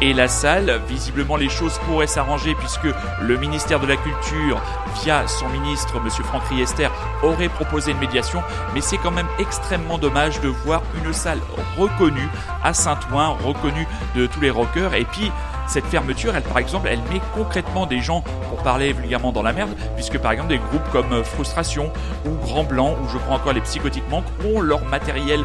et 0.00 0.12
la 0.12 0.28
salle. 0.28 0.80
Visiblement, 0.88 1.36
les 1.36 1.48
choses 1.48 1.78
pourraient 1.86 2.06
s'arranger 2.06 2.54
puisque 2.54 2.88
le 3.20 3.36
ministère 3.38 3.80
de 3.80 3.86
la 3.86 3.96
Culture, 3.96 4.60
via 5.02 5.26
son 5.26 5.48
ministre, 5.48 6.00
Monsieur 6.00 6.24
Franck 6.24 6.42
Riester, 6.50 6.88
aurait 7.22 7.48
proposé 7.48 7.92
une 7.92 7.98
médiation. 7.98 8.42
Mais 8.74 8.80
c'est 8.80 8.98
quand 8.98 9.10
même 9.10 9.28
extrêmement 9.38 9.98
dommage 9.98 10.40
de 10.40 10.48
voir 10.48 10.82
une 11.02 11.12
salle 11.12 11.40
reconnue 11.78 12.28
à 12.62 12.74
Saint-Ouen, 12.74 13.36
reconnue 13.44 13.86
de 14.14 14.26
tous 14.26 14.40
les 14.40 14.50
rockers. 14.50 14.94
Et 14.94 15.04
puis, 15.04 15.30
cette 15.66 15.86
fermeture, 15.86 16.34
elle, 16.36 16.42
par 16.42 16.58
exemple, 16.58 16.88
elle 16.90 17.00
met 17.12 17.20
concrètement 17.34 17.86
des 17.86 18.00
gens, 18.00 18.22
pour 18.48 18.62
parler 18.62 18.92
vulgairement, 18.92 19.32
dans 19.32 19.42
la 19.42 19.52
merde, 19.52 19.70
puisque 19.94 20.18
par 20.18 20.32
exemple 20.32 20.50
des 20.50 20.58
groupes 20.58 20.88
comme 20.92 21.12
euh, 21.12 21.24
Frustration 21.24 21.90
ou 22.26 22.30
Grand 22.44 22.64
Blanc, 22.64 22.96
ou 23.02 23.08
je 23.08 23.18
crois 23.18 23.36
encore 23.36 23.52
les 23.52 23.60
Psychotiques 23.60 24.08
Manques, 24.10 24.24
ont 24.44 24.60
leur 24.60 24.84
matériel 24.86 25.44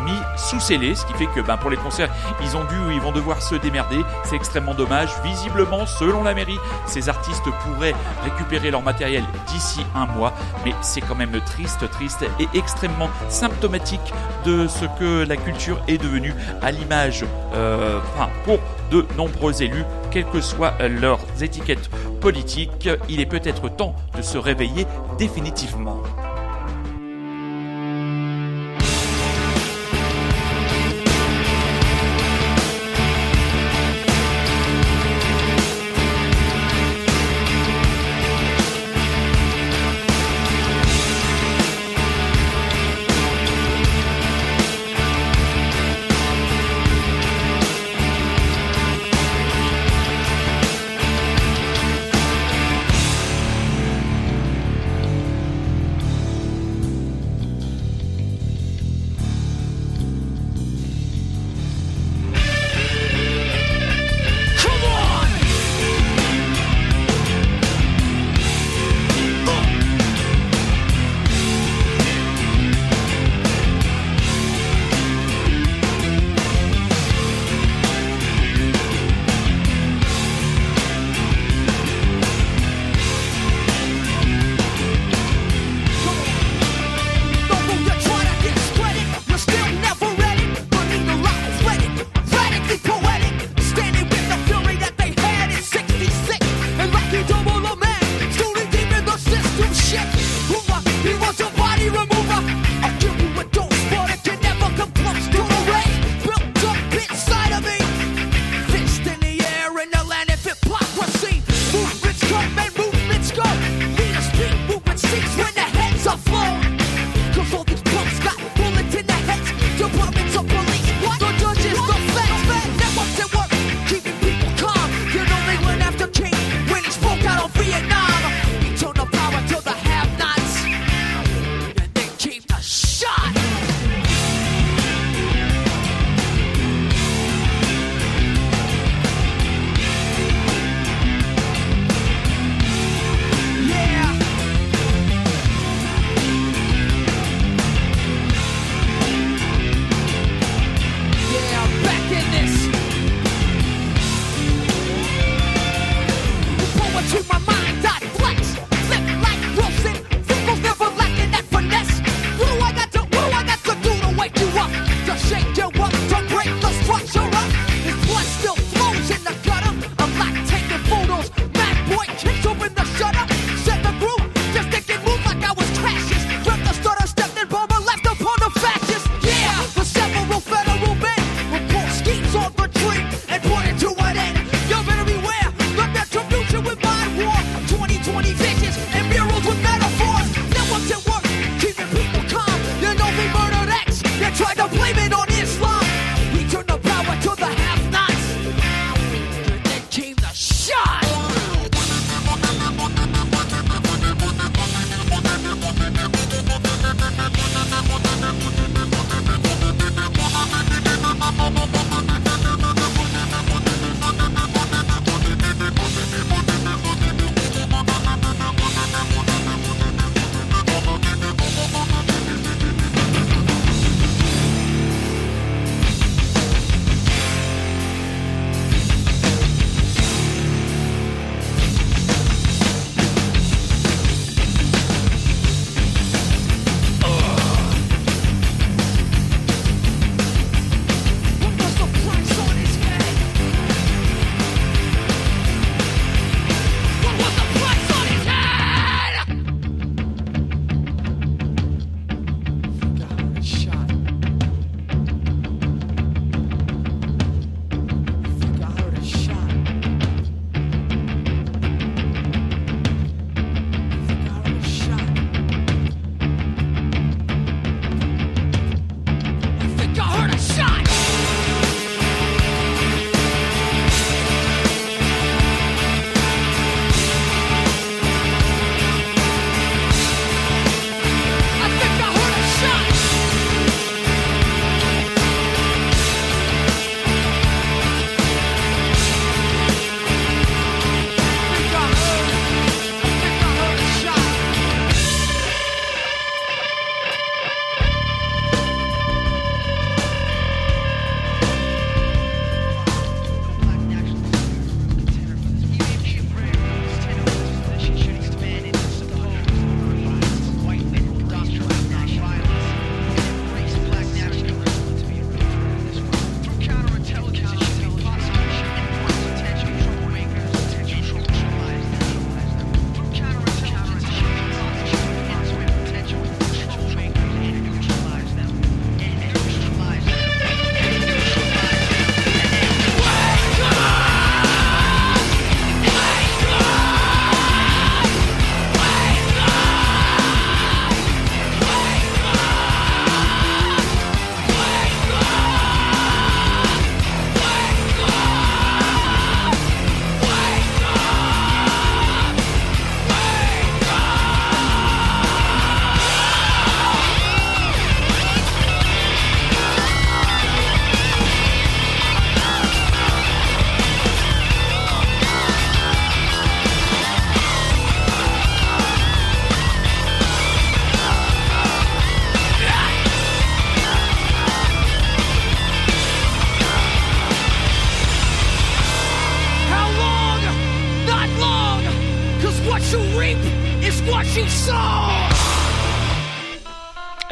mis 0.00 0.18
sous 0.36 0.60
scellé, 0.60 0.94
ce 0.94 1.04
qui 1.06 1.12
fait 1.14 1.26
que 1.26 1.40
ben, 1.40 1.56
pour 1.56 1.70
les 1.70 1.76
concerts, 1.76 2.10
ils 2.42 2.56
ont 2.56 2.64
dû 2.64 2.76
ils 2.92 3.00
vont 3.00 3.12
devoir 3.12 3.42
se 3.42 3.54
démerder. 3.54 4.00
C'est 4.24 4.36
extrêmement 4.36 4.74
dommage. 4.74 5.10
Visiblement, 5.24 5.86
selon 5.86 6.22
la 6.22 6.34
mairie, 6.34 6.58
ces 6.86 7.08
artistes 7.08 7.44
pourraient 7.64 7.94
récupérer 8.24 8.70
leur 8.70 8.82
matériel 8.82 9.24
d'ici 9.46 9.84
un 9.94 10.06
mois, 10.06 10.32
mais 10.64 10.74
c'est 10.80 11.00
quand 11.00 11.14
même 11.14 11.40
triste, 11.46 11.88
triste 11.90 12.24
et 12.38 12.48
extrêmement 12.54 13.10
symptomatique 13.28 14.12
de 14.44 14.66
ce 14.66 14.84
que 14.98 15.24
la 15.26 15.36
culture 15.36 15.80
est 15.88 15.98
devenue 15.98 16.34
à 16.62 16.70
l'image, 16.70 17.24
euh, 17.54 18.00
pour 18.44 18.58
de 18.90 19.06
nombreux 19.16 19.62
élus, 19.62 19.84
quelles 20.10 20.26
que 20.26 20.40
soient 20.40 20.74
leurs 21.00 21.20
étiquettes 21.40 21.90
politiques. 22.20 22.88
Il 23.08 23.20
est 23.20 23.26
peut-être 23.26 23.68
temps 23.68 23.94
de 24.16 24.22
se 24.22 24.38
réveiller 24.38 24.86
définitivement. 25.18 26.02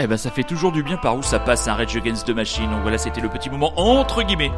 Ben 0.09 0.16
ça 0.16 0.30
fait 0.30 0.43
toujours 0.43 0.72
du 0.72 0.82
bien 0.82 0.97
par 0.97 1.16
où 1.16 1.22
ça 1.22 1.39
passe 1.39 1.68
un 1.68 1.74
Rage 1.74 1.94
Against 1.94 2.26
the 2.26 2.30
Machine. 2.30 2.70
Donc 2.70 2.80
voilà, 2.82 2.97
c'était 2.97 3.20
le 3.20 3.28
petit 3.28 3.51
moment 3.51 3.72
entre 3.76 4.22
guillemets, 4.22 4.51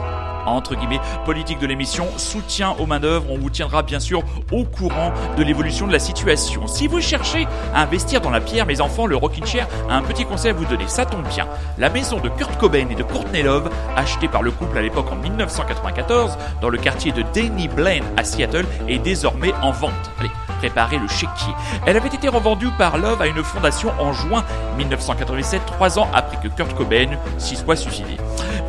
entre 0.46 0.76
guillemets, 0.76 1.00
politique 1.24 1.58
de 1.58 1.66
l'émission, 1.66 2.06
soutien 2.16 2.76
aux 2.78 2.86
manœuvres. 2.86 3.26
On 3.30 3.38
vous 3.38 3.50
tiendra 3.50 3.82
bien 3.82 3.98
sûr 3.98 4.22
au 4.52 4.64
courant 4.64 5.12
de 5.36 5.42
l'évolution 5.42 5.86
de 5.88 5.92
la 5.92 5.98
situation. 5.98 6.66
Si 6.68 6.86
vous 6.86 7.00
cherchez 7.00 7.48
à 7.74 7.82
investir 7.82 8.20
dans 8.20 8.30
la 8.30 8.40
pierre, 8.40 8.64
mes 8.64 8.80
enfants, 8.80 9.06
le 9.06 9.16
Rockin' 9.16 9.44
Chair 9.44 9.66
a 9.88 9.96
un 9.96 10.02
petit 10.02 10.24
conseil 10.24 10.52
à 10.52 10.54
vous 10.54 10.64
donner. 10.66 10.86
Ça 10.86 11.04
tombe 11.04 11.26
bien. 11.28 11.48
La 11.78 11.90
maison 11.90 12.20
de 12.20 12.28
Kurt 12.28 12.56
Cobain 12.56 12.88
et 12.88 12.94
de 12.94 13.02
Courtney 13.02 13.42
Love, 13.42 13.70
achetée 13.96 14.28
par 14.28 14.42
le 14.42 14.52
couple 14.52 14.78
à 14.78 14.82
l'époque 14.82 15.10
en 15.10 15.16
1994 15.16 16.38
dans 16.62 16.68
le 16.68 16.78
quartier 16.78 17.10
de 17.10 17.24
Denny 17.34 17.66
Blaine 17.66 18.04
à 18.16 18.22
Seattle, 18.22 18.66
est 18.88 18.98
désormais 18.98 19.52
en 19.62 19.72
vente. 19.72 20.10
Allez, 20.20 20.30
préparer 20.60 20.98
le 20.98 21.08
chéquier. 21.08 21.54
Elle 21.86 21.96
avait 21.96 22.08
été 22.08 22.28
revendue 22.28 22.70
par 22.76 22.98
Love 22.98 23.22
à 23.22 23.26
une 23.26 23.42
fondation 23.42 23.90
en 23.98 24.12
juin 24.12 24.44
1997, 24.76 25.62
trois 25.66 25.98
ans 25.98 26.08
après 26.12 26.36
que 26.36 26.48
Kurt 26.48 26.74
Cobain 26.76 27.16
s'y 27.38 27.56
soit 27.56 27.76
suicidé. 27.76 28.18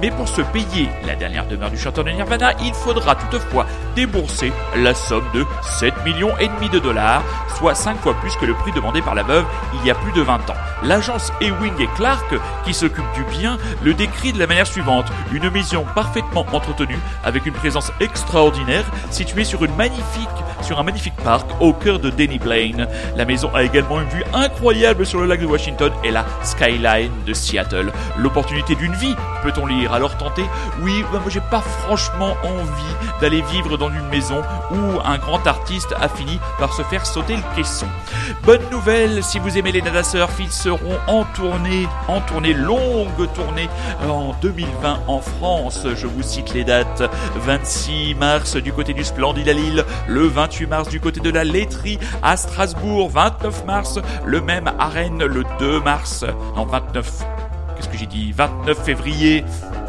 Mais 0.01 0.09
pour 0.09 0.27
se 0.27 0.41
payer 0.41 0.89
la 1.05 1.15
dernière 1.15 1.45
demeure 1.45 1.69
du 1.69 1.77
chanteur 1.77 2.03
de 2.03 2.09
Nirvana, 2.09 2.53
il 2.63 2.73
faudra 2.73 3.13
toutefois 3.15 3.67
débourser 3.95 4.51
la 4.75 4.95
somme 4.95 5.25
de 5.31 5.45
7 5.61 5.93
millions 6.03 6.35
et 6.39 6.47
demi 6.47 6.69
de 6.69 6.79
dollars, 6.79 7.21
soit 7.55 7.75
5 7.75 7.97
fois 7.99 8.15
plus 8.15 8.35
que 8.37 8.45
le 8.45 8.55
prix 8.55 8.71
demandé 8.71 9.03
par 9.03 9.13
la 9.13 9.21
veuve 9.21 9.45
il 9.75 9.85
y 9.85 9.91
a 9.91 9.95
plus 9.95 10.11
de 10.13 10.21
20 10.21 10.49
ans. 10.49 10.55
L'agence 10.83 11.31
Ewing 11.39 11.79
et 11.79 11.87
Clark, 11.95 12.33
qui 12.65 12.73
s'occupe 12.73 13.05
du 13.13 13.23
bien, 13.25 13.59
le 13.83 13.93
décrit 13.93 14.33
de 14.33 14.39
la 14.39 14.47
manière 14.47 14.65
suivante. 14.65 15.05
Une 15.31 15.51
maison 15.51 15.85
parfaitement 15.93 16.47
entretenue, 16.51 16.97
avec 17.23 17.45
une 17.45 17.53
présence 17.53 17.91
extraordinaire, 17.99 18.85
située 19.11 19.43
sur 19.43 19.63
une 19.63 19.75
magnifique 19.75 20.29
sur 20.63 20.79
un 20.79 20.83
magnifique 20.83 21.15
parc 21.23 21.49
au 21.59 21.73
cœur 21.73 21.99
de 21.99 22.09
Denny 22.09 22.39
Blaine. 22.39 22.87
La 23.15 23.25
maison 23.25 23.53
a 23.53 23.63
également 23.63 24.01
une 24.01 24.09
vue 24.09 24.23
incroyable 24.33 25.05
sur 25.05 25.19
le 25.19 25.25
lac 25.25 25.41
de 25.41 25.45
Washington 25.45 25.91
et 26.03 26.11
la 26.11 26.25
skyline 26.43 27.11
de 27.25 27.33
Seattle. 27.33 27.91
L'opportunité 28.17 28.75
d'une 28.75 28.93
vie, 28.93 29.15
peut-on 29.43 29.65
lire. 29.65 29.90
Alors 29.91 30.17
tenter 30.17 30.45
Oui, 30.81 31.03
bah, 31.11 31.19
moi 31.21 31.29
j'ai 31.29 31.41
pas 31.41 31.61
franchement 31.61 32.35
envie 32.43 33.19
d'aller 33.19 33.41
vivre 33.41 33.77
dans 33.77 33.89
une 33.89 34.07
maison 34.07 34.41
où 34.71 34.99
un 35.03 35.17
grand 35.17 35.45
artiste 35.45 35.93
a 35.99 36.07
fini 36.07 36.39
par 36.59 36.73
se 36.73 36.81
faire 36.83 37.05
sauter 37.05 37.35
le 37.35 37.55
caisson. 37.55 37.87
Bonne 38.43 38.61
nouvelle, 38.71 39.23
si 39.23 39.39
vous 39.39 39.57
aimez 39.57 39.71
les 39.71 39.81
Nada 39.81 40.03
Surf, 40.03 40.33
ils 40.39 40.51
seront 40.51 40.97
en 41.07 41.23
tournée, 41.25 41.87
en 42.07 42.21
tournée, 42.21 42.53
longue 42.53 43.31
tournée, 43.33 43.69
en 44.07 44.33
2020 44.41 44.99
en 45.07 45.19
France. 45.19 45.85
Je 45.95 46.07
vous 46.07 46.23
cite 46.23 46.53
les 46.53 46.63
dates. 46.63 47.03
26 47.35 48.15
mars 48.15 48.55
du 48.55 48.71
côté 48.71 48.93
du 48.93 49.03
Splendide 49.03 49.49
à 49.49 49.53
Lille, 49.53 49.85
le 50.07 50.27
28 50.27 50.67
mars 50.67 50.89
du 50.89 50.99
côté 50.99 51.19
de 51.19 51.29
la 51.29 51.43
laiterie 51.43 51.99
à 52.23 52.37
Strasbourg, 52.37 53.09
29 53.09 53.65
mars, 53.65 53.99
le 54.25 54.41
même 54.41 54.71
à 54.79 54.87
Rennes, 54.87 55.23
le 55.23 55.43
2 55.59 55.79
mars, 55.81 56.25
non 56.55 56.65
29 56.65 57.25
Qu'est-ce 57.75 57.89
que 57.89 57.97
j'ai 57.97 58.05
dit? 58.05 58.31
29 58.31 58.77
février 58.83 59.43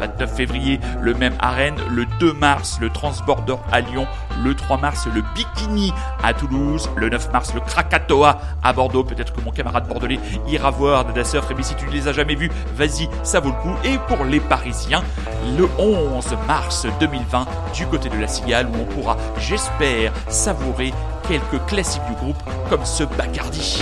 29 0.07 0.35
février, 0.35 0.79
le 0.99 1.13
même 1.13 1.33
à 1.39 1.51
Rennes, 1.51 1.79
le 1.89 2.05
2 2.19 2.33
mars, 2.33 2.77
le 2.81 2.89
Transborder 2.89 3.55
à 3.71 3.79
Lyon, 3.79 4.05
le 4.43 4.53
3 4.53 4.77
mars, 4.77 5.07
le 5.13 5.23
Bikini 5.33 5.93
à 6.21 6.33
Toulouse, 6.33 6.89
le 6.97 7.09
9 7.09 7.31
mars, 7.31 7.53
le 7.53 7.61
Krakatoa 7.61 8.39
à 8.61 8.73
Bordeaux. 8.73 9.03
Peut-être 9.03 9.33
que 9.33 9.41
mon 9.41 9.51
camarade 9.51 9.87
bordelais 9.87 10.19
ira 10.47 10.71
voir 10.71 11.05
Nada 11.05 11.23
Surf, 11.23 11.49
et 11.49 11.53
bien 11.53 11.63
si 11.63 11.75
tu 11.75 11.85
ne 11.85 11.91
les 11.91 12.07
as 12.09 12.13
jamais 12.13 12.35
vus, 12.35 12.51
vas-y, 12.75 13.07
ça 13.23 13.39
vaut 13.39 13.49
le 13.49 13.61
coup. 13.61 13.75
Et 13.85 13.97
pour 14.07 14.25
les 14.25 14.41
Parisiens, 14.41 15.03
le 15.57 15.69
11 15.79 16.35
mars 16.47 16.85
2020, 16.99 17.45
du 17.73 17.85
côté 17.87 18.09
de 18.09 18.17
la 18.17 18.27
Cigale, 18.27 18.67
où 18.67 18.81
on 18.81 18.85
pourra, 18.85 19.15
j'espère, 19.37 20.11
savourer 20.27 20.93
quelques 21.27 21.65
classiques 21.67 22.05
du 22.09 22.15
groupe, 22.15 22.43
comme 22.69 22.83
ce 22.83 23.05
Bacardi. 23.05 23.81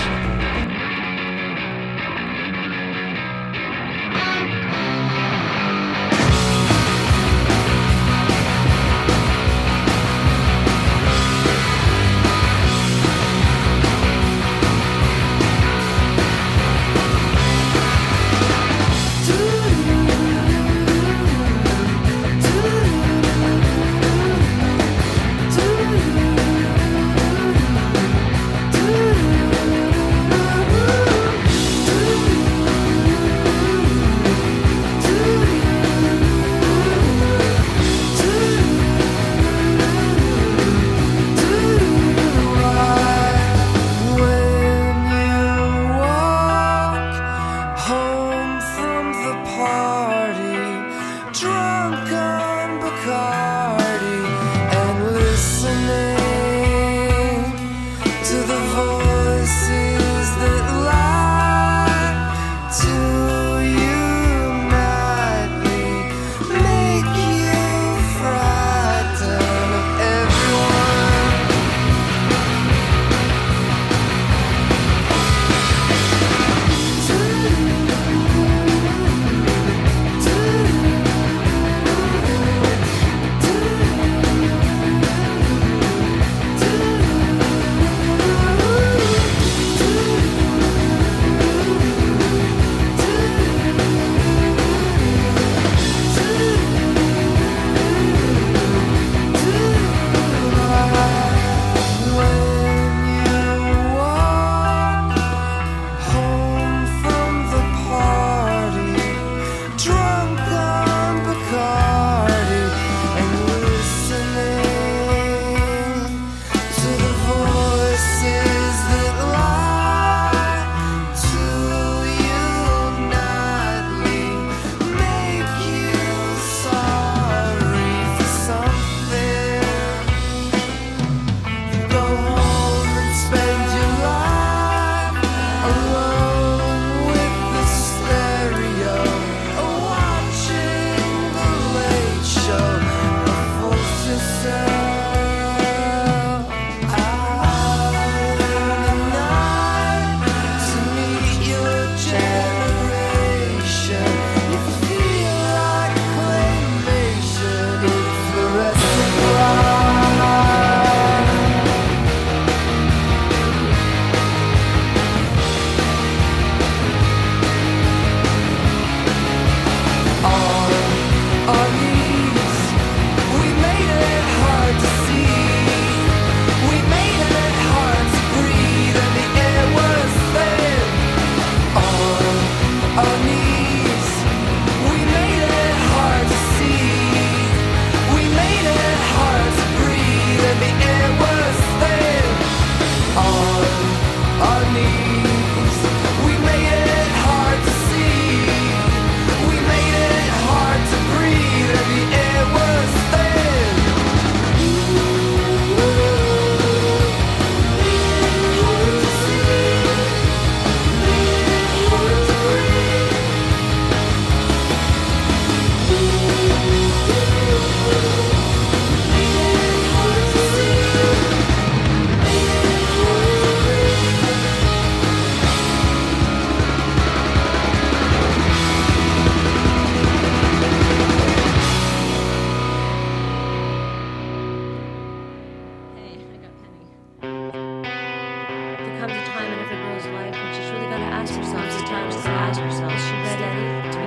comes 239.02 239.14
a 239.14 239.26
time 239.34 239.52
in 239.52 239.58
every 239.58 239.78
girl's 239.78 240.06
life 240.14 240.32
when 240.32 240.54
she's 240.54 240.70
really 240.70 240.86
got 240.86 241.00
to 241.00 241.10
ask 241.10 241.34
herself, 241.34 241.72
sometimes 241.72 242.16
to 242.22 242.30
ask 242.30 242.62
herself. 242.62 242.94
I 242.94 243.50
mean, 243.50 243.82
do 243.90 243.98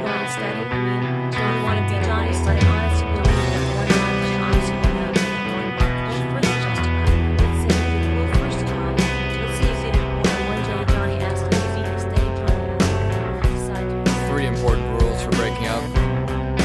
want 1.67 1.83
to 1.83 1.91
be 1.91 1.99
Like, 2.47 2.63
important 14.47 15.03
rules 15.03 15.23
for 15.23 15.31
breaking 15.31 15.67
up. 15.67 15.83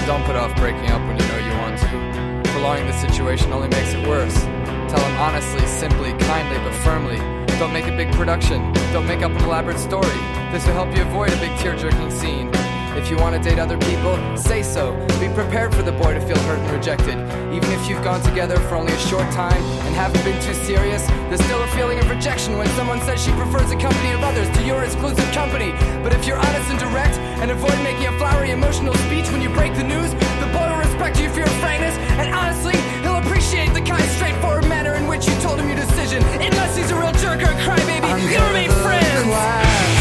Don't 0.06 0.24
put 0.26 0.36
off 0.36 0.56
breaking 0.56 0.92
up 0.92 1.02
when 1.08 1.18
you 1.18 1.28
know 1.30 1.38
you 1.40 1.58
want 1.58 1.80
to. 1.80 2.52
Prolonging 2.52 2.86
the 2.86 2.94
situation 2.94 3.52
only 3.52 3.70
makes 3.70 3.94
it 3.94 4.08
worse. 4.08 4.36
Tell 4.36 5.00
him 5.00 5.18
honestly, 5.18 5.66
simply, 5.66 6.14
kindly, 6.28 6.60
but 6.60 6.76
firmly 6.84 7.39
don't 7.60 7.74
make 7.74 7.88
a 7.88 7.98
big 7.98 8.10
production. 8.14 8.72
Don't 8.94 9.06
make 9.06 9.22
up 9.22 9.32
an 9.32 9.44
elaborate 9.44 9.78
story. 9.78 10.16
This 10.50 10.66
will 10.66 10.80
help 10.80 10.96
you 10.96 11.04
avoid 11.04 11.28
a 11.34 11.40
big 11.44 11.52
tear 11.60 11.76
jerking 11.76 12.10
scene. 12.10 12.50
If 12.96 13.12
you 13.12 13.18
want 13.18 13.36
to 13.36 13.42
date 13.44 13.60
other 13.60 13.78
people, 13.80 14.16
say 14.38 14.64
so. 14.64 14.96
Be 15.20 15.28
prepared 15.28 15.76
for 15.76 15.84
the 15.84 15.92
boy 15.92 16.14
to 16.14 16.22
feel 16.22 16.40
hurt 16.48 16.58
and 16.58 16.72
rejected. 16.72 17.20
Even 17.52 17.70
if 17.76 17.90
you've 17.90 18.02
gone 18.02 18.22
together 18.22 18.56
for 18.72 18.76
only 18.76 18.94
a 18.94 19.00
short 19.00 19.30
time 19.36 19.62
and 19.84 19.94
haven't 19.94 20.24
been 20.24 20.42
too 20.42 20.54
serious, 20.54 21.06
there's 21.28 21.44
still 21.44 21.62
a 21.62 21.68
feeling 21.76 22.00
of 22.00 22.10
rejection 22.10 22.58
when 22.58 22.68
someone 22.80 23.02
says 23.02 23.22
she 23.22 23.32
prefers 23.32 23.68
the 23.68 23.76
company 23.76 24.14
of 24.14 24.24
others 24.24 24.48
to 24.56 24.64
your 24.64 24.82
exclusive 24.86 25.30
company. 25.34 25.74
But 26.02 26.14
if 26.14 26.26
you're 26.26 26.40
honest 26.40 26.72
and 26.72 26.80
direct 26.80 27.20
and 27.44 27.52
avoid 27.52 27.76
making 27.84 28.08
a 28.08 28.18
flowery 28.18 28.52
emotional 28.52 28.94
speech 29.12 29.30
when 29.32 29.42
you 29.42 29.50
break 29.50 29.76
the 29.76 29.84
news, 29.84 30.14
the 30.40 30.48
boy 30.56 30.64
will 30.64 30.80
respect 30.80 31.20
you 31.20 31.28
for 31.28 31.40
your 31.40 31.56
frankness 31.60 31.96
and 32.24 32.34
honestly, 32.34 32.80
he'll 33.04 33.20
appreciate 33.20 33.74
the 33.74 33.82
kind, 33.82 34.08
straightforward 34.16 34.64
in 34.64 34.79
which 35.10 35.28
you 35.28 35.34
told 35.42 35.60
him 35.60 35.68
your 35.68 35.76
decision. 35.76 36.22
Unless 36.24 36.78
he's 36.78 36.92
a 36.92 36.96
real 36.96 37.12
jerk 37.14 37.42
or 37.42 37.52
a 37.52 37.60
crybaby, 37.66 38.32
you'll 38.32 38.48
remain 38.48 38.70
friends. 38.70 39.24
Class. 39.24 40.00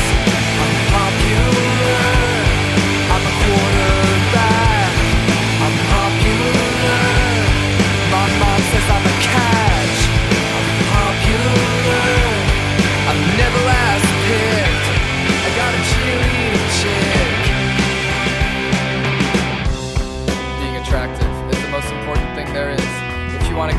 I'm 0.61 0.77
popular. 0.93 2.18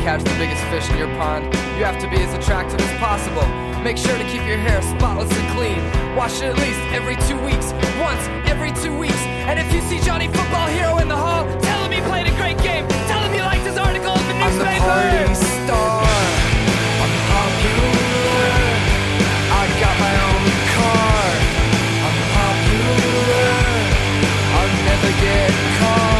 Catch 0.00 0.24
the 0.24 0.36
biggest 0.40 0.64
fish 0.72 0.88
in 0.90 0.96
your 0.96 1.12
pond, 1.20 1.44
you 1.76 1.84
have 1.84 2.00
to 2.00 2.08
be 2.08 2.16
as 2.16 2.32
attractive 2.32 2.80
as 2.80 2.98
possible. 2.98 3.44
Make 3.84 3.96
sure 3.96 4.16
to 4.16 4.24
keep 4.24 4.44
your 4.48 4.56
hair 4.56 4.80
spotless 4.82 5.30
and 5.32 5.48
clean. 5.52 5.80
Wash 6.16 6.40
it 6.40 6.52
at 6.52 6.56
least 6.56 6.80
every 6.92 7.16
two 7.28 7.36
weeks, 7.44 7.72
once 8.00 8.20
every 8.48 8.72
two 8.72 8.96
weeks. 8.96 9.20
And 9.48 9.58
if 9.58 9.68
you 9.72 9.80
see 9.82 10.00
Johnny 10.00 10.28
Football 10.28 10.68
Hero 10.68 10.98
in 10.98 11.08
the 11.08 11.16
hall, 11.16 11.44
tell 11.60 11.84
him 11.84 11.92
he 11.92 12.00
played 12.08 12.26
a 12.26 12.34
great 12.36 12.58
game. 12.58 12.88
Tell 13.08 13.20
him 13.20 13.32
you 13.34 13.44
liked 13.44 13.64
his 13.64 13.76
article 13.76 14.16
in 14.16 14.26
the 14.28 14.36
newspaper. 14.40 14.88
I'm 14.88 15.20
the 15.20 15.28
party 15.28 15.34
star. 15.36 16.04
I'm 17.04 17.14
popular. 17.28 18.52
I 19.52 19.64
got 19.84 19.94
my 20.00 20.14
own 20.28 20.44
car. 20.76 21.24
I'm 22.08 22.16
popular. 22.40 23.52
I'll 24.56 24.74
never 24.88 25.12
get 25.20 25.52
caught. 25.76 26.19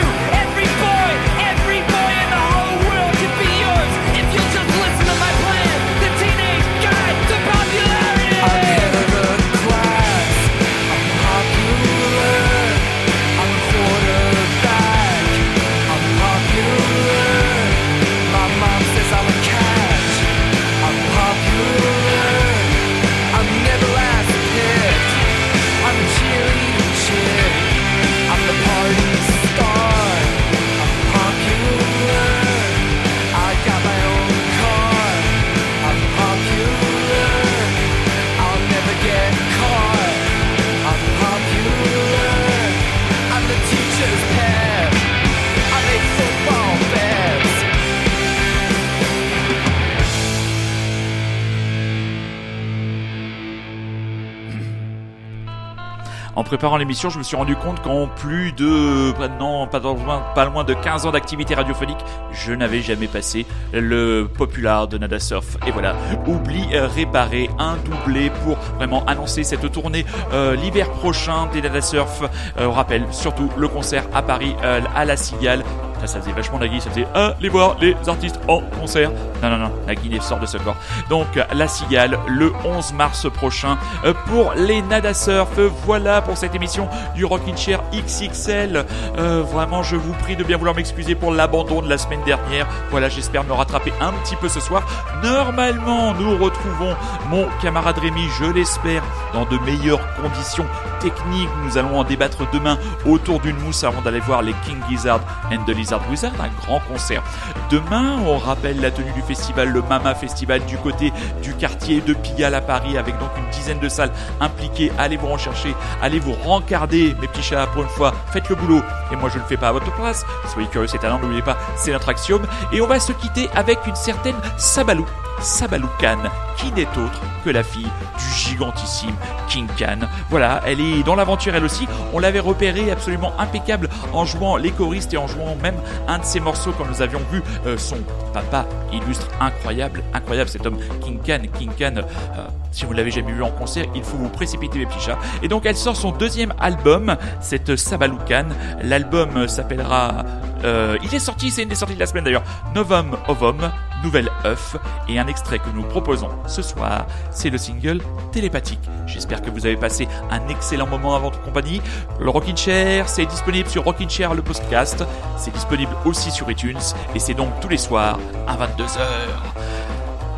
Préparant 56.51 56.75
l'émission, 56.75 57.09
je 57.09 57.17
me 57.17 57.23
suis 57.23 57.37
rendu 57.37 57.55
compte 57.55 57.81
qu'en 57.81 58.07
plus 58.07 58.51
de 58.51 59.13
non, 59.39 59.67
pas, 59.67 59.79
dans- 59.79 59.95
pas 60.35 60.43
loin 60.43 60.65
de 60.65 60.73
15 60.73 61.05
ans 61.05 61.11
d'activité 61.11 61.55
radiophonique, 61.55 61.97
je 62.33 62.51
n'avais 62.51 62.81
jamais 62.81 63.07
passé 63.07 63.45
le 63.71 64.27
popular 64.27 64.89
de 64.89 64.97
Nada 64.97 65.17
Surf. 65.17 65.55
Et 65.65 65.71
voilà, 65.71 65.95
oubli 66.27 66.67
euh, 66.73 66.87
réparé, 66.87 67.49
un 67.57 67.77
doublé 67.77 68.29
pour 68.43 68.57
vraiment 68.75 69.05
annoncer 69.05 69.45
cette 69.45 69.71
tournée 69.71 70.05
euh, 70.33 70.57
l'hiver 70.57 70.89
prochain 70.91 71.47
des 71.53 71.61
Nada 71.61 71.79
Surf. 71.79 72.21
Euh, 72.59 72.65
on 72.67 72.71
rappelle 72.73 73.05
surtout 73.11 73.49
le 73.57 73.69
concert 73.69 74.03
à 74.13 74.21
Paris 74.21 74.53
euh, 74.65 74.81
à 74.93 75.05
la 75.05 75.15
Cigale. 75.15 75.63
Ça, 76.01 76.07
ça 76.07 76.19
faisait 76.19 76.31
vachement 76.31 76.57
Nagui, 76.57 76.81
ça 76.81 76.89
faisait 76.89 77.05
allez 77.13 77.49
voir 77.49 77.77
les 77.79 77.95
artistes 78.07 78.39
en 78.47 78.61
concert. 78.61 79.11
Non, 79.43 79.51
non, 79.51 79.57
non, 79.57 79.71
Nagui 79.85 80.19
sort 80.19 80.39
de 80.39 80.47
ce 80.47 80.57
corps. 80.57 80.75
Donc, 81.09 81.27
la 81.53 81.67
Cigale, 81.67 82.17
le 82.27 82.51
11 82.65 82.93
mars 82.93 83.29
prochain, 83.31 83.77
euh, 84.03 84.13
pour 84.25 84.53
les 84.55 84.81
Nada 84.81 85.13
Surf. 85.13 85.59
Voilà 85.85 86.23
pour 86.23 86.37
cette 86.37 86.55
émission 86.55 86.89
du 87.13 87.23
Rockin' 87.23 87.55
Chair 87.55 87.83
XXL. 87.93 88.83
Euh, 89.19 89.43
vraiment, 89.43 89.83
je 89.83 89.95
vous 89.95 90.13
prie 90.13 90.35
de 90.35 90.43
bien 90.43 90.57
vouloir 90.57 90.75
m'excuser 90.75 91.13
pour 91.13 91.31
l'abandon 91.31 91.83
de 91.83 91.89
la 91.89 91.99
semaine 91.99 92.23
dernière. 92.23 92.67
Voilà, 92.89 93.07
j'espère 93.07 93.43
me 93.43 93.53
rattraper 93.53 93.93
un 94.01 94.11
petit 94.23 94.35
peu 94.35 94.49
ce 94.49 94.59
soir. 94.59 94.83
Normalement, 95.23 96.15
nous 96.15 96.35
retrouvons 96.43 96.95
mon 97.29 97.47
camarade 97.61 97.99
Rémi, 97.99 98.27
je 98.39 98.45
l'espère, 98.45 99.03
dans 99.33 99.45
de 99.45 99.57
meilleures 99.59 100.01
conditions 100.15 100.65
techniques. 101.01 101.49
Nous 101.65 101.77
allons 101.77 101.99
en 101.99 102.03
débattre 102.03 102.49
demain 102.51 102.77
autour 103.05 103.39
d'une 103.39 103.57
mousse 103.57 103.83
avant 103.83 104.01
d'aller 104.01 104.19
voir 104.19 104.41
les 104.41 104.53
King 104.65 104.77
Gizzard 104.89 105.21
and 105.51 105.63
the 105.65 105.75
Lizard 105.75 106.01
Wizard, 106.09 106.31
un 106.39 106.49
grand 106.65 106.79
concert. 106.79 107.23
Demain, 107.69 108.17
on 108.25 108.37
rappelle 108.37 108.79
la 108.79 108.91
tenue 108.91 109.11
du 109.11 109.21
festival, 109.21 109.69
le 109.69 109.81
Mama 109.81 110.15
Festival 110.15 110.65
du 110.65 110.77
côté 110.77 111.11
du 111.41 111.53
quartier 111.53 112.01
de 112.01 112.13
Pigalle 112.13 112.55
à 112.55 112.61
Paris, 112.61 112.97
avec 112.97 113.17
donc 113.19 113.29
une 113.37 113.49
dizaine 113.49 113.79
de 113.79 113.89
salles 113.89 114.11
impliquées. 114.39 114.91
Allez 114.97 115.17
vous 115.17 115.27
en 115.27 115.37
chercher, 115.37 115.75
allez 116.01 116.19
vous 116.19 116.33
rencarder, 116.33 117.15
mes 117.19 117.27
petits 117.27 117.43
chats, 117.43 117.67
pour 117.67 117.83
une 117.83 117.89
fois, 117.89 118.13
faites 118.31 118.49
le 118.49 118.55
boulot. 118.55 118.81
Et 119.11 119.15
moi, 119.15 119.29
je 119.29 119.37
le 119.37 119.45
fais 119.45 119.57
pas 119.57 119.69
à 119.69 119.71
votre 119.71 119.91
place. 119.95 120.25
Soyez 120.51 120.67
curieux, 120.67 120.87
c'est 120.87 121.03
an, 121.05 121.19
n'oubliez 121.19 121.41
pas, 121.41 121.57
c'est 121.75 121.91
notre 121.91 122.09
axiome. 122.09 122.45
Et 122.71 122.81
on 122.81 122.87
va 122.87 122.99
se 122.99 123.11
quitter 123.13 123.49
avec 123.55 123.79
une 123.87 123.95
certaine 123.95 124.35
Sabalou. 124.57 125.05
Sabalou 125.41 125.89
Khan, 125.99 126.17
qui 126.57 126.71
n'est 126.71 126.87
autre 126.87 127.21
que 127.43 127.49
la 127.49 127.63
fille 127.63 127.87
du 128.17 128.33
gigantissime 128.35 129.15
King 129.47 129.67
Khan. 129.77 130.07
Voilà, 130.29 130.61
elle 130.65 130.79
est 130.79 131.03
dans 131.03 131.15
l'aventure 131.15 131.55
elle 131.55 131.63
aussi. 131.63 131.87
On 132.13 132.19
l'avait 132.19 132.39
repérée 132.39 132.91
absolument 132.91 133.33
impeccable 133.39 133.89
en 134.13 134.25
jouant 134.25 134.57
les 134.57 134.71
choristes 134.71 135.13
et 135.13 135.17
en 135.17 135.27
jouant 135.27 135.55
même 135.61 135.75
un 136.07 136.19
de 136.19 136.25
ses 136.25 136.39
morceaux 136.39 136.71
quand 136.77 136.85
nous 136.85 137.01
avions 137.01 137.21
vu 137.31 137.41
euh, 137.65 137.77
son 137.77 137.97
papa 138.33 138.65
illustre, 138.93 139.27
incroyable, 139.39 140.03
incroyable 140.13 140.49
cet 140.49 140.65
homme 140.65 140.77
King 141.01 141.19
Khan. 141.25 141.41
King 141.57 141.71
Khan, 141.77 141.95
euh, 141.97 142.45
si 142.71 142.85
vous 142.85 142.93
l'avez 142.93 143.11
jamais 143.11 143.31
vu 143.31 143.43
en 143.43 143.51
concert, 143.51 143.85
il 143.95 144.03
faut 144.03 144.17
vous 144.17 144.29
précipiter 144.29 144.79
mes 144.79 144.85
petits 144.85 145.01
chats. 145.01 145.17
Et 145.41 145.47
donc 145.47 145.65
elle 145.65 145.75
sort 145.75 145.95
son 145.95 146.11
deuxième 146.11 146.53
album, 146.59 147.17
cette 147.39 147.75
Sabalou 147.75 148.17
Khan. 148.29 148.49
L'album 148.83 149.47
s'appellera... 149.47 150.23
euh, 150.63 150.97
il 151.03 151.13
est 151.13 151.19
sorti, 151.19 151.49
c'est 151.49 151.63
une 151.63 151.69
des 151.69 151.75
sorties 151.75 151.95
de 151.95 151.99
la 151.99 152.05
semaine 152.05 152.23
d'ailleurs, 152.23 152.43
Novum 152.75 153.17
Ovum, 153.27 153.71
Nouvelle 154.03 154.29
œuf 154.45 154.75
et 155.07 155.19
un 155.19 155.27
extrait 155.27 155.59
que 155.59 155.69
nous 155.73 155.83
proposons 155.83 156.29
ce 156.47 156.61
soir, 156.61 157.05
c'est 157.31 157.49
le 157.49 157.57
single 157.57 158.01
Télépathique. 158.31 158.79
J'espère 159.05 159.41
que 159.41 159.49
vous 159.49 159.65
avez 159.65 159.77
passé 159.77 160.07
un 160.29 160.47
excellent 160.47 160.87
moment 160.87 161.15
à 161.15 161.19
votre 161.19 161.41
compagnie. 161.41 161.81
Le 162.19 162.29
Rockin' 162.29 162.57
Chair, 162.57 163.07
c'est 163.07 163.25
disponible 163.25 163.69
sur 163.69 163.83
Rockin' 163.83 164.09
Chair 164.09 164.33
le 164.33 164.41
podcast, 164.41 165.03
c'est 165.37 165.53
disponible 165.53 165.91
aussi 166.05 166.31
sur 166.31 166.49
iTunes 166.49 166.79
et 167.13 167.19
c'est 167.19 167.33
donc 167.33 167.49
tous 167.59 167.69
les 167.69 167.77
soirs 167.77 168.19
à 168.47 168.55
22h. 168.55 168.99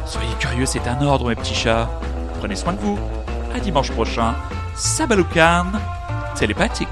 Soyez 0.06 0.34
curieux, 0.40 0.66
c'est 0.66 0.88
un 0.88 1.02
ordre 1.02 1.30
mes 1.30 1.36
petits 1.36 1.56
chats. 1.56 1.90
Prenez 2.40 2.56
soin 2.56 2.74
de 2.74 2.80
vous. 2.80 3.00
À 3.56 3.60
dimanche 3.60 3.92
prochain. 3.92 4.36
Sabaloukan 4.76 5.66
télépathique. 6.36 6.88